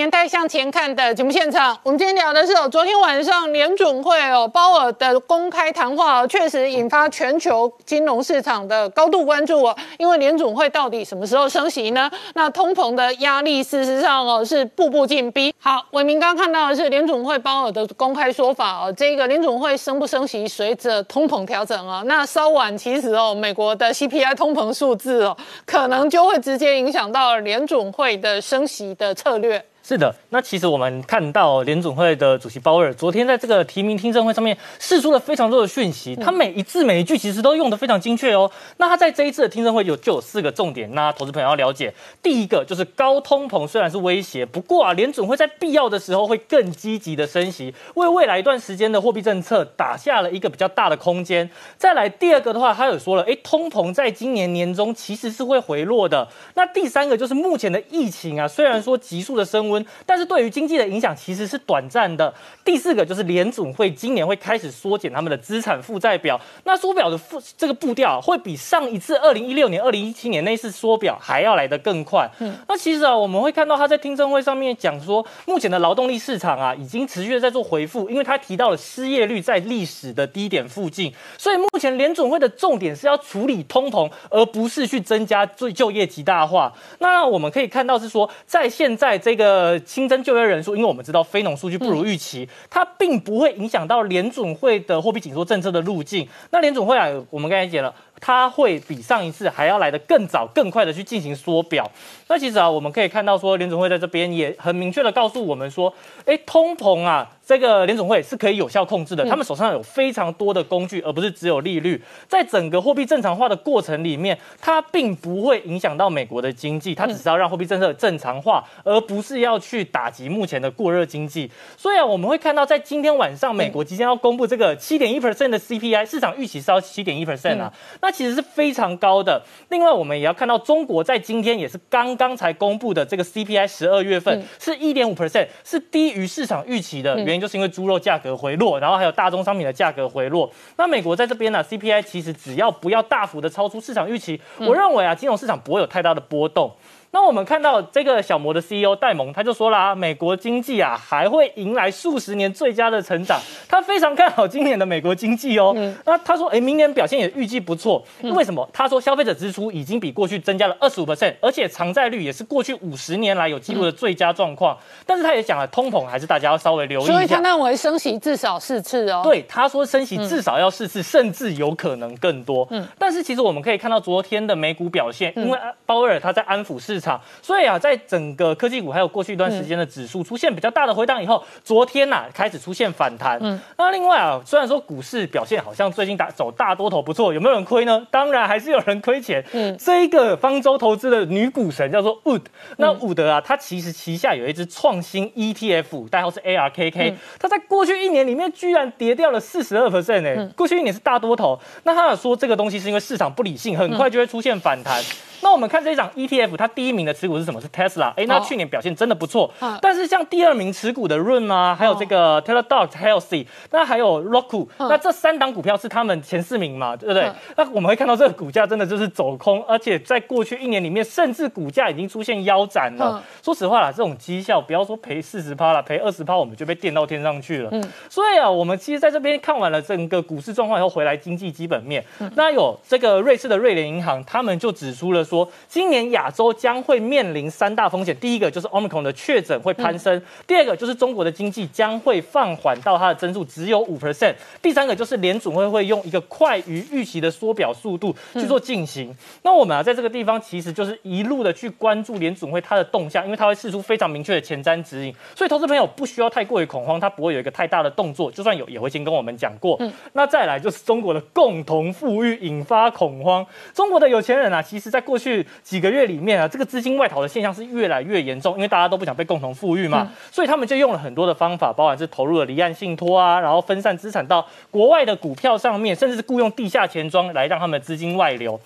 [0.00, 9.76] 年代向前看的节目现场，我们今天聊的是哦，昨天晚上联准会哦鲍尔的公开谈话，确实引发全球金融市场的高度关注哦。
[9.98, 12.10] 因为联准会到底什么时候升息呢？
[12.32, 15.54] 那通膨的压力事实上哦是步步紧逼。
[15.58, 22.02] 好，伟明刚看到的是联准会鲍尔的公开说法哦，这个联准会升不升息随着通膨调整哦。
[22.06, 25.36] 那稍晚其实哦，美国的 CPI 通膨数字哦，
[25.66, 29.62] 可能就会直接影响到联准会的升息的策略。
[29.90, 38.48] 是的，那其实我们看到联总会的主席鲍尔昨天在这个提名听证会上面释出了非常多的讯息，他每一字每一句其实都用的非常精确哦。
[38.76, 41.92] 那他在这一次的听证会有就有四个重点，那投资朋友要了解。
[42.22, 51.50] 第一个就是高通膨虽然是威胁，不过啊联总会在必要的时候会更积极的升息，为未来一段时间的货币政策打下了一个比较大的空间。
[51.76, 56.28] 再来第二个的话，他有说了，哎，通膨在今年年中其实是会回落的。
[56.54, 59.79] 那第三个就是目前的疫情啊，虽然说急速的升温。
[60.06, 62.32] 但是对于经济的影响其实是短暂的。
[62.64, 72.30] 第四个就是联总会今年会开始缩减他们的资产负债表，那缩表的负这个步调会比上一次二零一六年、二零一七年那次缩表还要来得更快。
[72.38, 86.72] 嗯，那其实啊，我们会看到他在听证会上面讲说，目前的劳动力市场啊已经持续的在做回复，因为他提到了失业率在历史的低点附近，所以目前联总会的重点是要处理通膨，而不是去增加最就业极大化。
[86.98, 89.69] 那我们可以看到是说，在现在这个。
[89.80, 96.26] 新增就业人数，因为我们知道非农数据不如预期，它并不会影响到联准会的货币紧缩政策的路径。
[96.50, 101.90] 那联准会啊，我们刚才讲了，它会比上一次还要来得更早、更快的去进行缩表。
[102.28, 105.92] 那其实啊，我们可以看到说，联总会在这边也很明确的告诉我们说，
[106.26, 107.30] 哎，通膨啊。
[107.50, 112.00] 这个联总会是可以有效控制的，他们手上有非常多的工具，而不是只有利率。
[112.28, 121.50] 在整个货币正常化的过程里面，它并不会影响到美国的经济，它只是要让货币政策正常化，而不是要去打击目前的过热经济。
[121.76, 127.72] 所以啊，我们会看到在今天晚上，美国即将要公布这个七点一 percent 的 CPI，市场预期是要七点一 percent 啊。
[128.00, 129.40] 那那其实是非常高的。
[129.68, 140.50] 另外，我们也要看到中国在今天也是刚刚才公布的这个 CPI 十二月份是一点五 percent，是低于市场预期的原因，就是因为猪肉价格回落，然后还有大宗商品的价格回落。
[140.76, 146.74] 那美国在这边呢，CPI 其实只要不要大幅的超出市场预期，我认为啊，金融市场不会有太大的波动。
[147.12, 155.74] 那我们看到这个小摩的 CEO 戴蒙，他就说了，美国经济啊还会迎来数十年最佳的成长，他非常看好今年的美国经济哦。
[156.04, 158.00] 那他说，哎，明年表现也预计不错。
[158.22, 158.68] 为什么？
[158.72, 164.78] 他说，消费者支出已经比过去增加了二十五 percent，而且偿债率也是过去五十年来有记录的最佳状况。
[165.04, 167.12] 但是他也讲了，通膨还是大家要稍微留意一下。
[167.12, 169.22] 所以他认为升息至少四次哦。
[169.24, 172.64] 对，他说升息至少要四次，甚至有可能更多。
[172.70, 172.86] 嗯。
[172.96, 177.76] 但是其实我们可以看到昨天的美股表现，因为鲍威尔他在安抚市场，所以啊。
[177.80, 183.38] 在整个科技股还有过去一段时间的指数出现比较大的回档以后，昨天呐开始出现反弹。
[183.40, 188.06] 嗯，那另外啊，虽然说股市表现好像最近打走大多头不错，有没有人亏呢？
[188.10, 189.42] 当然还是有人亏钱。
[189.52, 192.42] 嗯，这一个方舟投资的女股神叫做 Wood，
[192.76, 201.58] 那伍德啊，她其实旗下有一只创新 ETF，代号是 ARKK，它在过去一年里面居然跌掉了四十二 percent 哎，过去一年是大多头。
[201.84, 205.02] 那他说这个东西是因为市场不理性，很快就会出现反弹。
[205.42, 207.60] 那我们看这一档 ETF，它第一名的持股是什么？
[207.60, 208.12] 是 Tesla。
[208.16, 209.50] 哎，那去年表现真的不错。
[209.80, 217.30] 但是像第二名持股的 Run 啊，还有这个 Teladoc Healthy，那还有 Roku，那这三档股票是他们前四名嘛，对不对？
[217.56, 223.22] 那我们会看到这个股价真的就是走空，而且在过去一年里面，甚至股价已经出现腰斩了。
[223.42, 227.70] 说实话啦，这种绩效不要说赔四十趴了，赔二十趴我们就被垫到天上去了。
[227.72, 227.82] 嗯。
[228.08, 235.24] 所以啊，我们其实在这边看完了整个股市状况以后，回来经济基本面，那有这个瑞士的瑞联银行，他们就指出了。
[235.30, 249.14] 说今年亚洲将会面临三大风险，第一个就是 Omicron 的确诊会攀升，第二个就是中国的经济将会放缓到它的增速只有五 percent，第三个就是联总会会用一个快于预期的缩表速度去做进行。
[249.42, 259.78] 那我们啊在这个地方其实就是一路的去关注联总会它的动向，因为它会试出非常明确的前瞻指引，所以投资朋友不需要太过于恐慌，它不会有一个太大的动作，就算有也会先跟我们讲过。
[260.14, 265.19] 那再来就是中国的共同富裕引发恐慌，中国的有钱人啊，其实在过去
[265.62, 278.58] 几个月里面啊，这个资金外逃的现象是越来越严重，因为大家都不想被共同富裕嘛，所以他们就用了很多的方法，包含是投入了离岸信托啊，然后分散资产到国外的股票上面，甚至是雇佣地下钱庄来让他们的资金外流。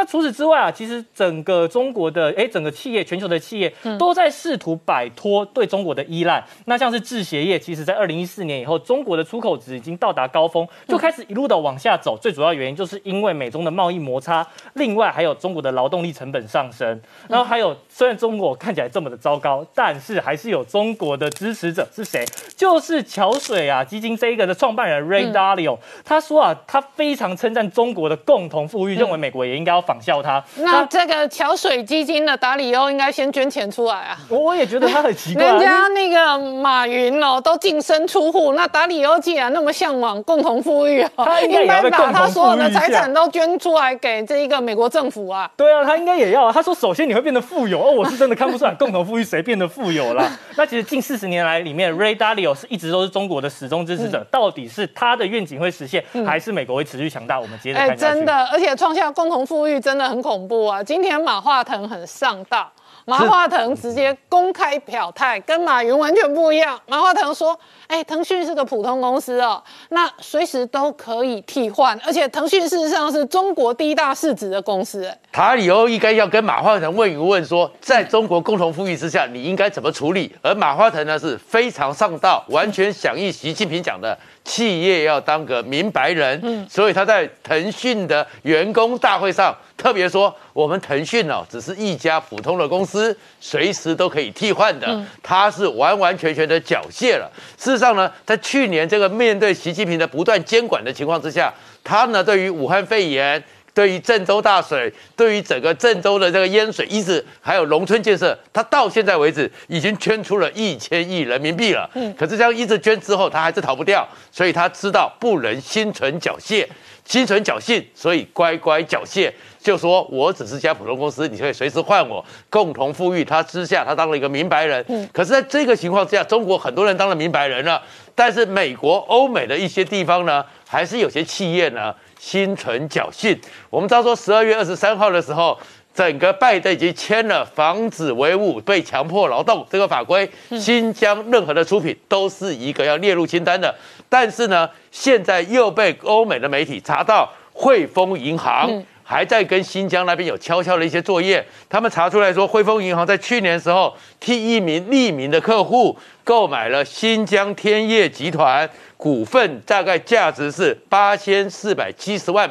[0.00, 6.42] 那除此之外啊，其实整个中国的哎，整个企业、全球的企业都在试图摆脱对中国的依赖。
[6.64, 12.16] 那像是制鞋业，其实在二零一四年以后，中国的出口值已经到达高峰，就开始一路的往下走。
[12.16, 16.98] 最主要原因就是因为美中的贸易摩擦，另外还有中国的劳动力成本上升。
[17.28, 22.24] 然后还有，虽然中国看起来这么的糟糕，但是还是有中国的支持者是谁？
[22.56, 29.84] 就是桥水啊基金这一个的创办人 Ray Dalio，他说啊，他非常称赞中国的共同富裕，认为美国也应该要。
[29.90, 34.16] 仿效他，那这个桥水基金的达里欧应该先捐钱出来啊！
[34.28, 45.50] 我我也觉得他很奇怪，人家那个马云哦都净身出户，那达里欧既然那么向往共同富裕哦， 他应该把他所有的财产都捐出来给这一个美国政府啊！
[45.56, 46.52] 对啊，他应该也要。
[46.52, 50.30] 他说，首先你会变得富有哦，我是真的看不出来共同富裕谁变得富有了。
[50.56, 54.24] 那其实近四十年来里面，Ray Dalio 是一直都是中国的始终支持者。
[54.30, 57.40] 到底是他的愿景会实现，还是美国会持续强大？
[57.40, 57.96] 我们接着看哎。
[57.96, 59.69] 真的，而且创下共同富裕。
[59.78, 60.82] 真的很恐怖啊！
[60.82, 62.72] 今天马化腾很上道，
[63.04, 66.80] 马化腾直接公开表态，跟马云完全不一样。
[66.86, 80.34] 马化腾说：“哎，腾讯是个普通公司哦，那随时都可以替换，而且腾讯事实上是中国第一大市值的公司。”哎，他以后应该要跟马化腾问一问，说在中国共同富裕之下，你应该怎么处理？
[80.42, 84.16] 而马化腾呢是非常上道，完全响应习近平讲的。
[84.50, 97.30] 企业要当个明白人，所以他在腾讯的员工大会上特别说：“我们腾讯哦，只是一家普通的公司，随时都可以替换的。”他是完完全全的缴械了。
[97.56, 103.40] 事实上呢，在去年这个面对习近平的不断监管的情况之下，他呢对于武汉肺炎。
[103.80, 111.88] 对于郑州大水，对于整个郑州的这个淹水，一直还有农村建设，他到现在为止已经捐出了一千亿人民币了。
[111.94, 116.62] 嗯，可是这样一直捐之后，他还是逃不掉，所以他知道不能心存侥幸，
[117.06, 123.24] 心存侥幸，所以乖乖缴械，就说我只是家普通公司，你可以随时换我，共同富裕。
[123.24, 124.84] 他之下，他当了一个明白人。
[124.88, 127.82] 嗯，可是在这个情况之下，中国很多人当了明白人了，
[128.14, 131.94] 但是美国、欧美的一些地方呢，还是有些企业呢。
[132.20, 133.36] 心存侥幸，
[133.70, 135.58] 我们知道说十二月二十三号的时候，
[135.94, 143.74] 整个拜登已经签了防止维吾被强迫劳动这个法规，新疆任何的出品都是一个要列入清单的。
[144.10, 147.32] 但是呢，现在又被欧美的媒体查到。
[147.52, 148.70] 汇丰银行。
[149.10, 162.48] 还在跟新疆那边有悄悄的一些作业，他们查出来说，汇丰银行在去年时候替一名匿名的客户购买了新疆天业集团股份，大概价值是八千四百七十万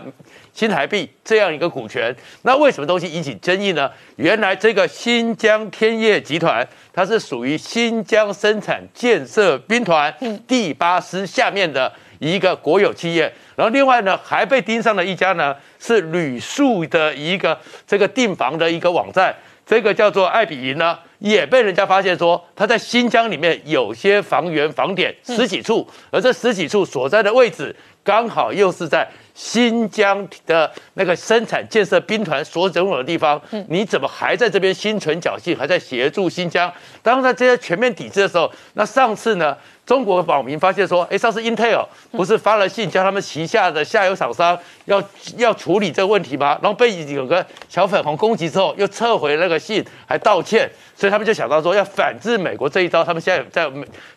[0.54, 2.14] 新台币这样一个股权。
[2.42, 3.90] 那为什么东西引起争议呢？
[4.18, 10.14] 原来这个新疆天业集团，它是属于新疆生产建设兵团
[10.46, 11.90] 第八师下面的。
[12.20, 17.58] 一个国有企业，然后另外呢还被盯上了一家呢是旅宿的一个
[17.88, 36.70] 这个订房的一个网站，这个叫做爱比营呢，也被人家发现说他在新疆里面有些房源房点十几处，而这十几处所在的位置刚好又是在新疆的那个生产建设兵团所拥有的地方，你怎么还在这边心存侥幸，还在协助新疆？
[37.02, 39.56] 当在这些全面抵制的时候，那上次呢？
[39.90, 45.04] 中国网民发现说，哎，上次 Intel 不是发了信叫他们旗下的下游厂商要
[45.38, 46.60] 要处理这个问题吗？
[46.62, 53.04] 然后被有个小粉红攻击之后，又撤回那个信，还道歉，所以他们就想到说要反制美国这一招。
[53.04, 53.68] 他们现在在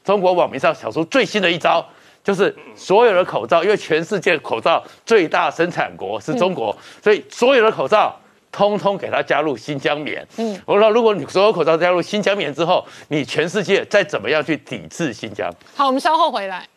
[0.04, 1.82] 中国网民上想出最新的一招，
[2.22, 8.14] 就是所有的口罩，因为全世界口罩最大生产国是中国，所以所有的口罩。
[8.52, 10.24] 通通给他加入新疆棉。
[10.36, 15.50] 嗯，我说，如果你所有口罩加入新疆棉之后，你全世界再怎么样去抵制新疆？
[15.74, 16.68] 好，我们稍后回来。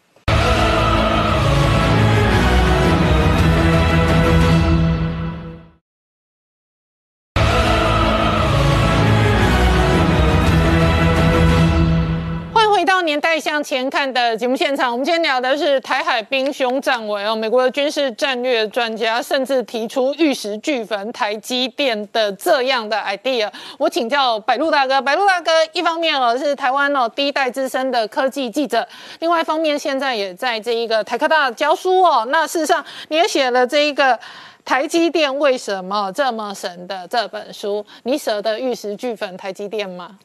[13.65, 17.35] 前看的节目现场，我们今天聊的是台海兵凶战危哦。
[17.35, 23.51] 美国的军事战略专家甚至提出玉石俱焚台积电的这样的 idea。
[23.79, 28.87] 我请教白鹿大哥，白鹿大哥，一方面哦是台湾哦第一代资深的科技记者，
[29.17, 32.23] 另外一方面现在也在这一个台科大教书哦。
[32.29, 34.19] 那事实上你也写了这一个
[34.63, 40.19] 台积电为什么这么神的这本书，你舍得玉石俱焚台积电吗？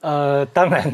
[0.00, 0.90] 呃，当然。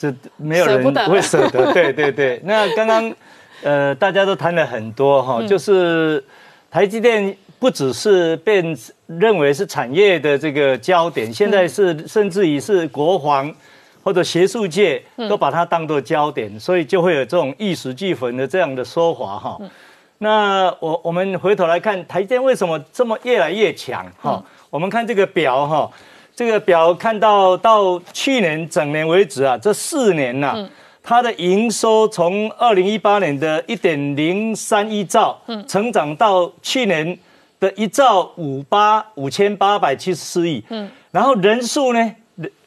[0.00, 2.40] 这没有人会舍得，对对对。
[2.46, 3.14] 那刚刚，
[3.62, 6.24] 呃，大家都谈了很多哈，就是
[6.70, 8.64] 台积电不只是被
[9.06, 13.54] 认为是产业的这个焦点，现在是甚至于是国防
[14.02, 19.58] 或者学术界都把它当做焦点，所以就会有这种玉石俱焚的这样的说法哈。
[20.16, 24.42] 那我我们回头来看台积电为什么这么越来越强哈？
[24.70, 25.90] 我们看这个表哈。
[26.40, 30.66] 这个表看到到去年整年为止啊，这四年呐，
[31.02, 37.18] 它的营收从二零一八年的一点零三一兆，嗯，成长到去年
[37.60, 42.10] 的一兆五八五千八百七十四亿，嗯，然后人数呢，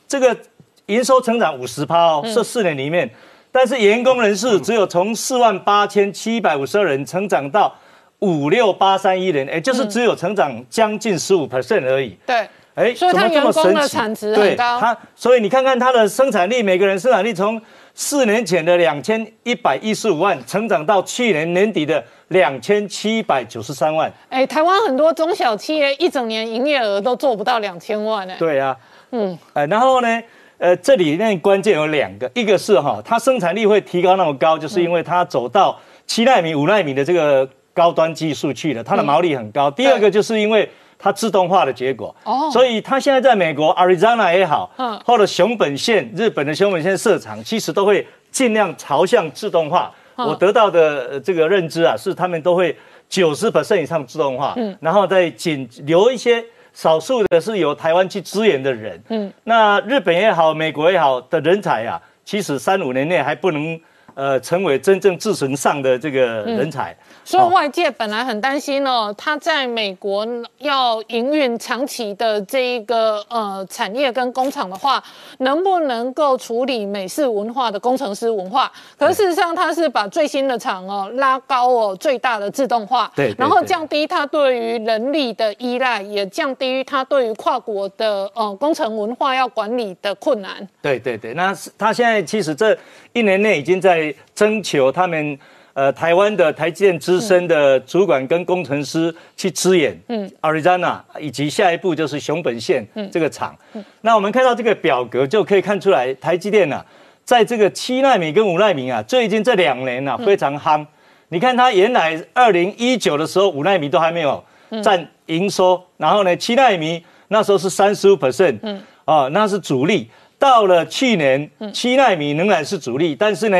[0.07, 0.37] 这个
[0.85, 3.09] 营收成长五十趴哦，这四年里面，
[3.51, 7.75] 但是员工人数只有从四万八千七百五十二人成长到
[8.19, 12.47] 五六八三一人，也就是只有成长将近十五 percent 而已，对。
[12.75, 14.79] 哎，所以它员工的产值很高。
[14.79, 17.61] 它，所以你看看它的生产力，每个人生产力从
[17.93, 24.11] 四年前的两千一百一十五万，成长到去年年底的两千七百九十三万。
[24.29, 28.33] 哎，台湾很多中小企业一整年营业额都做不到两千万呢。
[28.39, 28.75] 对啊，
[29.11, 30.23] 嗯，哎，然后呢，
[30.57, 39.69] 呃，这里面关键有两个，一个是哈，它生产力会提高那么高，就是因为它走到七纳米、五纳米的这个高端技术去了，它的毛利很高。
[39.69, 40.67] 第二个就是因为。
[41.03, 49.93] 它自动化的结果，哦，所以它现在在美国 Arizona 也好，嗯，或者熊本县日本的熊本县设厂，其实都会尽量朝向自动化。
[50.15, 52.73] 我得到的这个认知啊，是他们都会
[53.09, 56.41] 九十 percent 以上自动化，嗯，然后再仅留一些
[56.71, 63.77] 少数的是由台湾去支援的人，嗯，那日本也好，美国也好的人才啊，其实三五年内还不能
[64.15, 66.95] 呃成为真正自存上的这个人才。
[67.25, 75.01] 所以外界本来很担心哦，他在美国要营运长期的这一个呃产业跟工厂的话，
[75.39, 78.69] 能不能够处理美式文化的工程师文化？
[78.97, 90.67] 可是事实上，他是把最新的厂哦拉高哦最大的自动化，对，然后降低他对于人力的依赖，也降低他对于跨国的呃工程文化要管理的困难。
[90.81, 92.77] 对对对，那是他现在其实这
[93.13, 95.39] 一年内已经在征求他们。
[95.75, 103.57] 呃，台湾的台积电资深的主管跟工程师去支援，嗯，Arizona 以及下一步就是熊本县这个厂。
[104.01, 106.85] 那我们看到这个表格就可以看出来，台积电呢，
[107.25, 110.85] 在这个七纳米跟五纳米啊，最近这两年呢非常夯。
[111.29, 114.43] 你看它原来二零一九的时候，五纳米都还没有
[114.83, 120.07] 占营收，然后呢，七纳米那时候是三十五 percent，嗯，啊，那是主力。
[120.43, 123.57] 到了去年，七纳米仍然是主力，但是呢。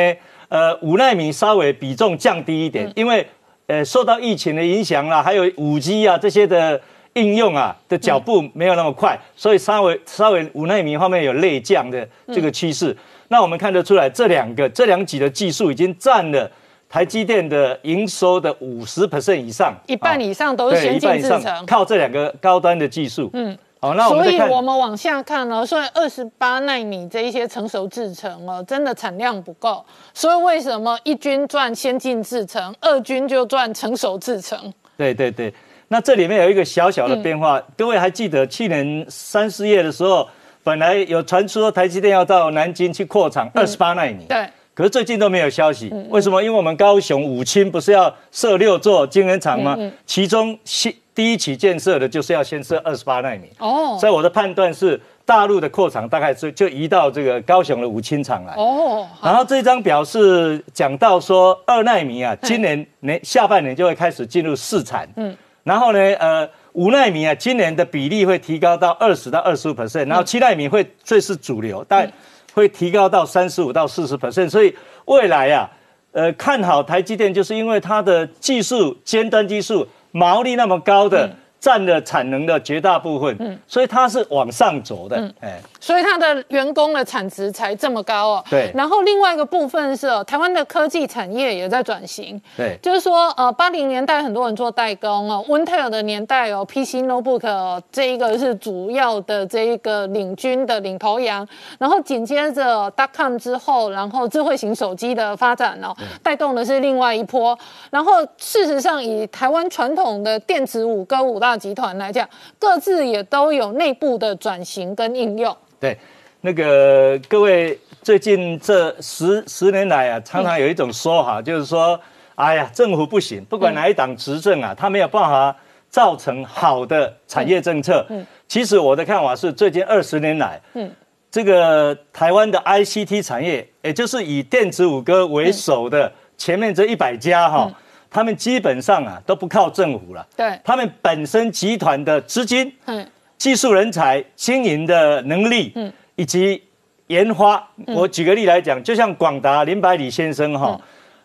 [0.49, 3.25] 呃，五纳米稍微比重降低一点，因为
[3.65, 6.79] 呃，受到疫情的影响啦，还有五 G 啊这些的
[7.13, 12.95] 应用啊的脚步没有那么快，所以稍微稍微五纳米方面有内降的这个趋势。
[13.29, 16.51] 那我们看得出来，这两个这两级的技术已经占了
[16.87, 23.31] 台积电的营收的五十 percent 以上，一半以上都是先进制程，靠这两个高端的技术。
[23.33, 23.57] 嗯。
[23.83, 34.57] 好，那所以我们往下看呢，所以二十八纳米这一些成熟制程哦，真的产量不够，所以为什么一军赚先进制程，二军就赚成熟制程？
[34.95, 35.53] 对对对，
[35.89, 40.25] 那这里面有一个小小的变化，各位还记得去年三四月的时候，
[40.63, 46.41] 本来有传出台积电要到南京去扩厂二十八纳米，对，可是最近都没有消息，为什么？
[46.41, 49.77] 因为我们高雄五清不是要设六座晶圆厂吗？
[50.05, 53.49] 其中新第一期建设的就是要先设二十八纳米。
[53.59, 58.53] 哦，所以我的判断是大陆的扩厂大概是就移到这个高雄的五清厂来。
[58.55, 59.07] 哦。
[59.21, 72.11] 然后这张表是讲到说二纳米啊，今年年下半年就会开始进入试产，嗯，然后呢，呃，五纳米啊，今年的比例会提高到二十到二十五 percent，然后七纳米会最是主流，但
[72.53, 75.69] 会提高到三十五到四十 percent，所以未来啊，
[76.11, 79.87] 呃，看好台积电就是因为它的技术尖端技术。
[80.13, 81.29] 毛利那么高的。
[81.63, 88.45] 占了产能的绝大部分，嗯，所以它是往上走的，哎，所以它的员工的产值才这么高哦。
[88.49, 88.71] 对。
[88.73, 101.45] 然后另外一个部分是哦，台湾的科技产业也在转型，对，就是说呃，八零年代很多人做代工哦，Intel 的年代哦，PC notebook 这一个是主要的这一个领军的领头羊，
[101.77, 107.57] 然后紧接着 dotcom 之后，然后智慧型手机的发展哦，带动的是另外一波。
[107.89, 112.25] 然后事实上，以台湾传统的电子五哥五大集团来讲，
[112.57, 115.53] 各自也都有内部的转型跟应用。
[115.83, 115.97] 对，
[116.39, 121.99] 那个各位最近这十十年来啊，常常有一种说法，就是说，
[122.35, 125.53] 哎呀，政府不行，不管哪一党执政啊，他没有办法
[125.89, 128.05] 造成好的产业政策。
[128.07, 130.89] 嗯，其实我的看法是，最近二十年来，嗯，
[131.29, 137.69] 这个台湾的 ICT 产业，也就是以电子五哥为首的前面这一百家哈。
[138.09, 143.05] 他们基本上啊都不靠政府了，对，他们本身集团的资金、嗯，
[143.43, 146.63] 技术人才、经营的能力，嗯，以及
[147.07, 150.79] 研发，我举个例来讲，就像广达林百里先生哈，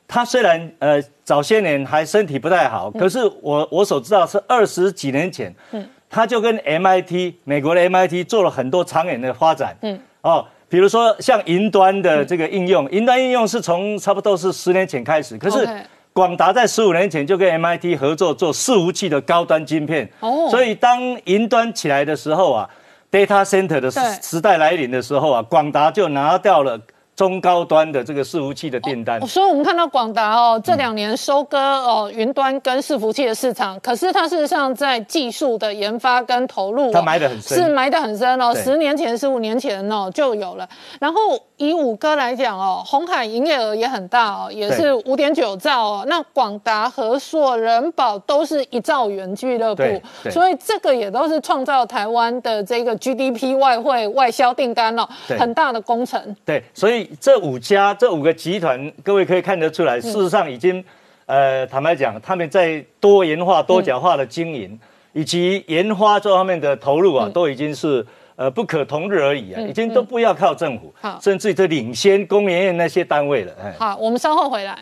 [0.09, 15.65] 他虽然呃早些年还身体不太好，可是我我所知道是二十几年前，嗯，他就跟 MIT 美国的 MIT 做了很多长远的发展，嗯，哦，比如说像云端的这个应用，云端应用是从差不多是十年前开始，可是。
[16.19, 22.69] 广达在十五年前就跟 MIT 合作做伺服器的高端晶片，哦，所以当云端起来的时候啊
[23.09, 26.77] ，data center 的时时代来临的时候啊，广达就拿掉了。
[27.15, 38.55] 中高端的这个伺服器的订单，所以我们看到广达哦，这两年收割哦云端跟伺服器的市场，可是它事实上在技术的研发跟投入，它埋得很深，是埋得很深哦。
[38.55, 40.69] 十年前、十五年前哦就有了。
[41.01, 41.19] 然后
[41.59, 46.05] 以五哥来讲哦，红海营业额也很大哦，也是五点九兆哦。
[46.09, 49.83] 那广达、和硕、人保都是一兆元俱乐部，
[50.31, 55.07] 所以这个也都是创造台湾的这个 GDP、外汇、外销订单哦，
[55.39, 56.35] 很大的工程。
[56.47, 57.07] 对，所以。
[57.21, 60.83] 这五家这五个集团，各位可以看得出来，事实上已经，
[61.27, 64.79] 呃，坦白讲，他们在多元化、多角化的经营，
[65.13, 68.07] 以及研发这方面的投入啊，都已经是
[68.39, 73.53] 呃不可同日而语啊，已经都不要靠政府，甚至于这领先工研院那些单位了。
[73.77, 74.79] 好，我们稍后回来。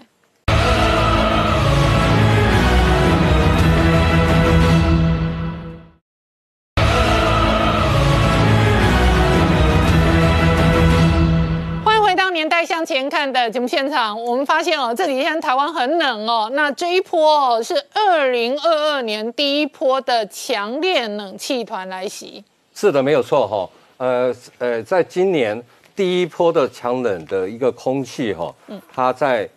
[12.33, 16.51] 年代向前看的节目现场，我们发现哦，这几天台湾很冷哦。
[16.53, 22.45] 那这一波哦，是二零二二年第一波的强烈冷气团来袭。
[22.79, 23.71] 是的，没有错哈。
[23.97, 25.61] 呃呃，在今年
[25.97, 29.49] 第一波的强冷的一个空气哈，嗯，它在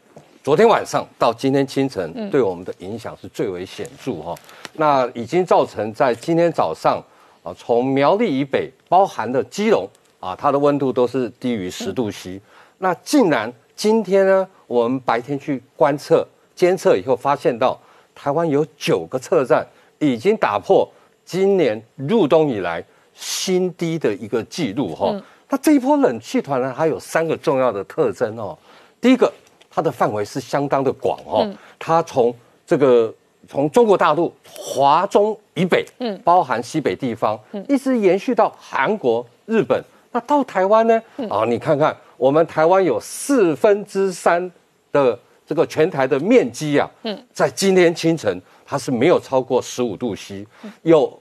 [0.42, 4.34] 昨天晚上到今天清晨，对我们的影响是最为显著哈。
[4.72, 7.04] 那已经造成在今天早上
[7.44, 9.86] 啊，从苗栗以北，包含的基隆
[10.22, 12.40] 啊，它的温度都是低于十度 C。
[12.78, 17.78] 那竟然今天呢，我们白天去观测、监测以后，发现到
[18.16, 19.68] 台湾有九个测站
[19.98, 20.90] 已经打破
[21.26, 22.82] 今年入冬以来
[23.20, 25.14] 新低的一个记录哈。
[25.50, 28.58] 那这一波冷气团呢，它有三个重要的特征哦。
[29.02, 29.32] 第一个，
[29.70, 31.46] 它的范围是相当的广哈，
[31.78, 32.34] 它从
[32.66, 33.14] 这个
[33.48, 39.84] 从中国大陆华中以北，嗯，包含西北地方，一直延续到韩国、日本。
[40.12, 41.02] 那到台湾呢？
[41.30, 41.96] 啊，你看看。
[42.18, 44.52] 我们台湾有四分之三
[44.92, 45.18] 的
[45.48, 50.46] 这个全台的面积啊，嗯，在今天清晨它是没有超过十五度 C，
[50.82, 51.18] 有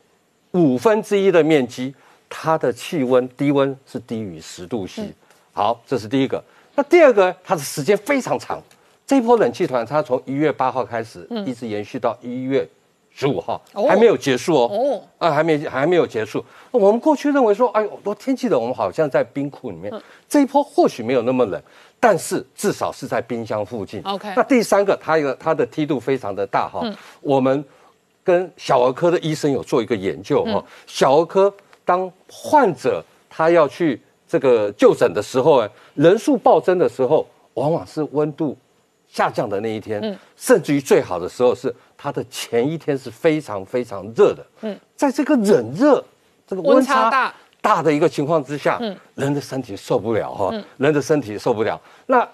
[0.58, 1.94] 五分之一的面积，
[2.28, 5.14] 它的气温低温是低于十度 C。
[5.52, 6.42] 好，这是第一个。
[6.74, 8.62] 那第二个，它的时间非常长，
[9.06, 12.68] 这一波冷气团它从一月八号开始，一直延续到一月
[13.12, 14.70] 十五号，还没有结束哦。
[14.70, 16.44] 哦，啊，还没还没有结束。
[16.70, 19.92] 我们过去认为说，哎呦，多天气冷，我们好像在冰库里面。
[20.28, 21.60] 这一波或许没有那么冷。
[22.00, 24.00] 但是至少是在冰箱附近。
[24.04, 24.32] OK。
[24.36, 26.78] 那第三个，它一个它的梯度非常的大哈。
[26.84, 26.96] 嗯。
[27.20, 27.64] 我们
[28.28, 30.62] 跟小儿科的医生有做一个研究哈。
[30.86, 31.50] 小儿科
[31.82, 33.98] 当患者他要去
[34.28, 38.54] 这个就诊的时候，人数暴增的时候，往往是温度
[39.08, 39.98] 下降的那一天。
[40.02, 40.14] 嗯。
[40.36, 44.46] 甚至于最好的时候是他的前一天是非常非常热的。
[44.60, 44.78] 嗯。
[44.94, 46.04] 在这个冷热
[46.46, 47.34] 这个温差大。
[47.60, 51.78] 大的一个情况之下，嗯，人的身体受不了哈，人的身体受不了。
[52.06, 52.26] 那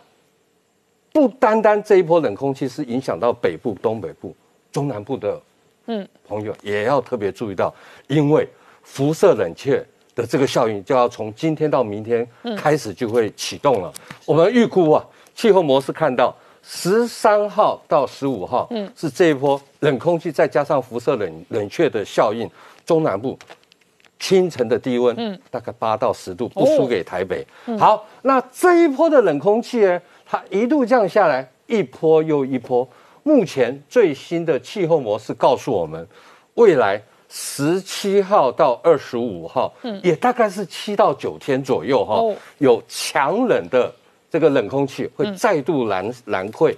[1.13, 4.37] 不单单这一波冷空气是影响到北部、东北部、
[4.71, 5.41] 中南部的，
[5.87, 7.75] 嗯，朋友也要特别注意到，
[8.07, 8.49] 因为
[8.83, 12.27] 辐射冷却的这个效应就要从今天到明天
[12.57, 13.93] 开始就会启动了。
[14.25, 15.05] 我们预估啊，
[15.35, 22.51] 气候模式看到十三号到十五号，嗯，是这一波冷空气再加上辐射冷冷却的效应，
[22.87, 23.39] 中南部。
[24.17, 27.47] 清晨的低温，嗯，大概八到十度，不输给台北。
[27.79, 30.01] 好，那这一波的冷空气呢？
[30.25, 32.89] 它一度降下来，一波又一波。
[33.25, 36.07] 目前最新的气候模式告诉我们，
[36.55, 42.23] 未来十七号到二十五号，嗯，也大概是七到九天左右哈，
[42.59, 43.93] 有强冷的
[44.31, 46.73] 这个冷空气会再度南南溃，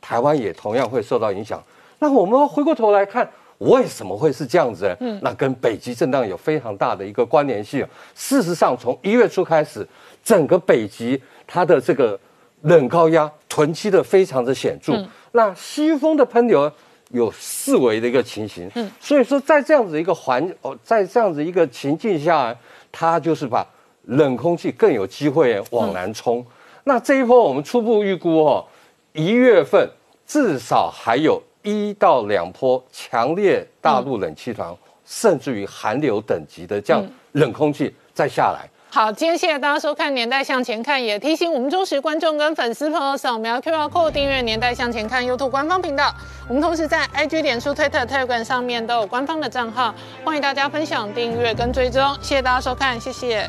[0.00, 1.62] 台湾也同样会受到影响。
[2.00, 3.30] 那我们回过头来看。
[3.60, 4.96] 为什么会是这样子？
[5.00, 7.86] 嗯，那跟北极震荡有非常大的一个关联性。
[8.14, 9.86] 事实上，从一月初开始，
[10.24, 12.18] 整个北极它的这个
[12.62, 14.92] 冷高压囤积的非常的显著。
[15.32, 16.70] 那西风的喷流
[17.10, 18.70] 有四维的一个情形。
[18.74, 22.56] 嗯，所以说在这样子一个环哦，在这样子一个情境下，
[22.90, 23.66] 它就是把
[24.04, 26.44] 冷空气更有机会往南冲。
[26.84, 28.64] 那这一波我们初步预估哦，
[29.12, 29.88] 一月份
[30.26, 31.42] 至少还有。
[31.62, 38.66] 一到两波强烈大陆冷气团，甚至于寒流等级的这样冷空气再下来。
[38.92, 46.12] 好，今天谢谢大家收看《年代向前看》，也提醒我们忠实观众跟粉丝朋友扫描 QR Code 订阅《年代向前看》YouTube 官方频道。
[46.48, 52.02] 我们同时在 IG、脸书、推特、推流馆、上面都有官方的账号，欢迎大家分享、订阅跟追踪。
[52.20, 53.48] 谢谢大家收看，谢谢。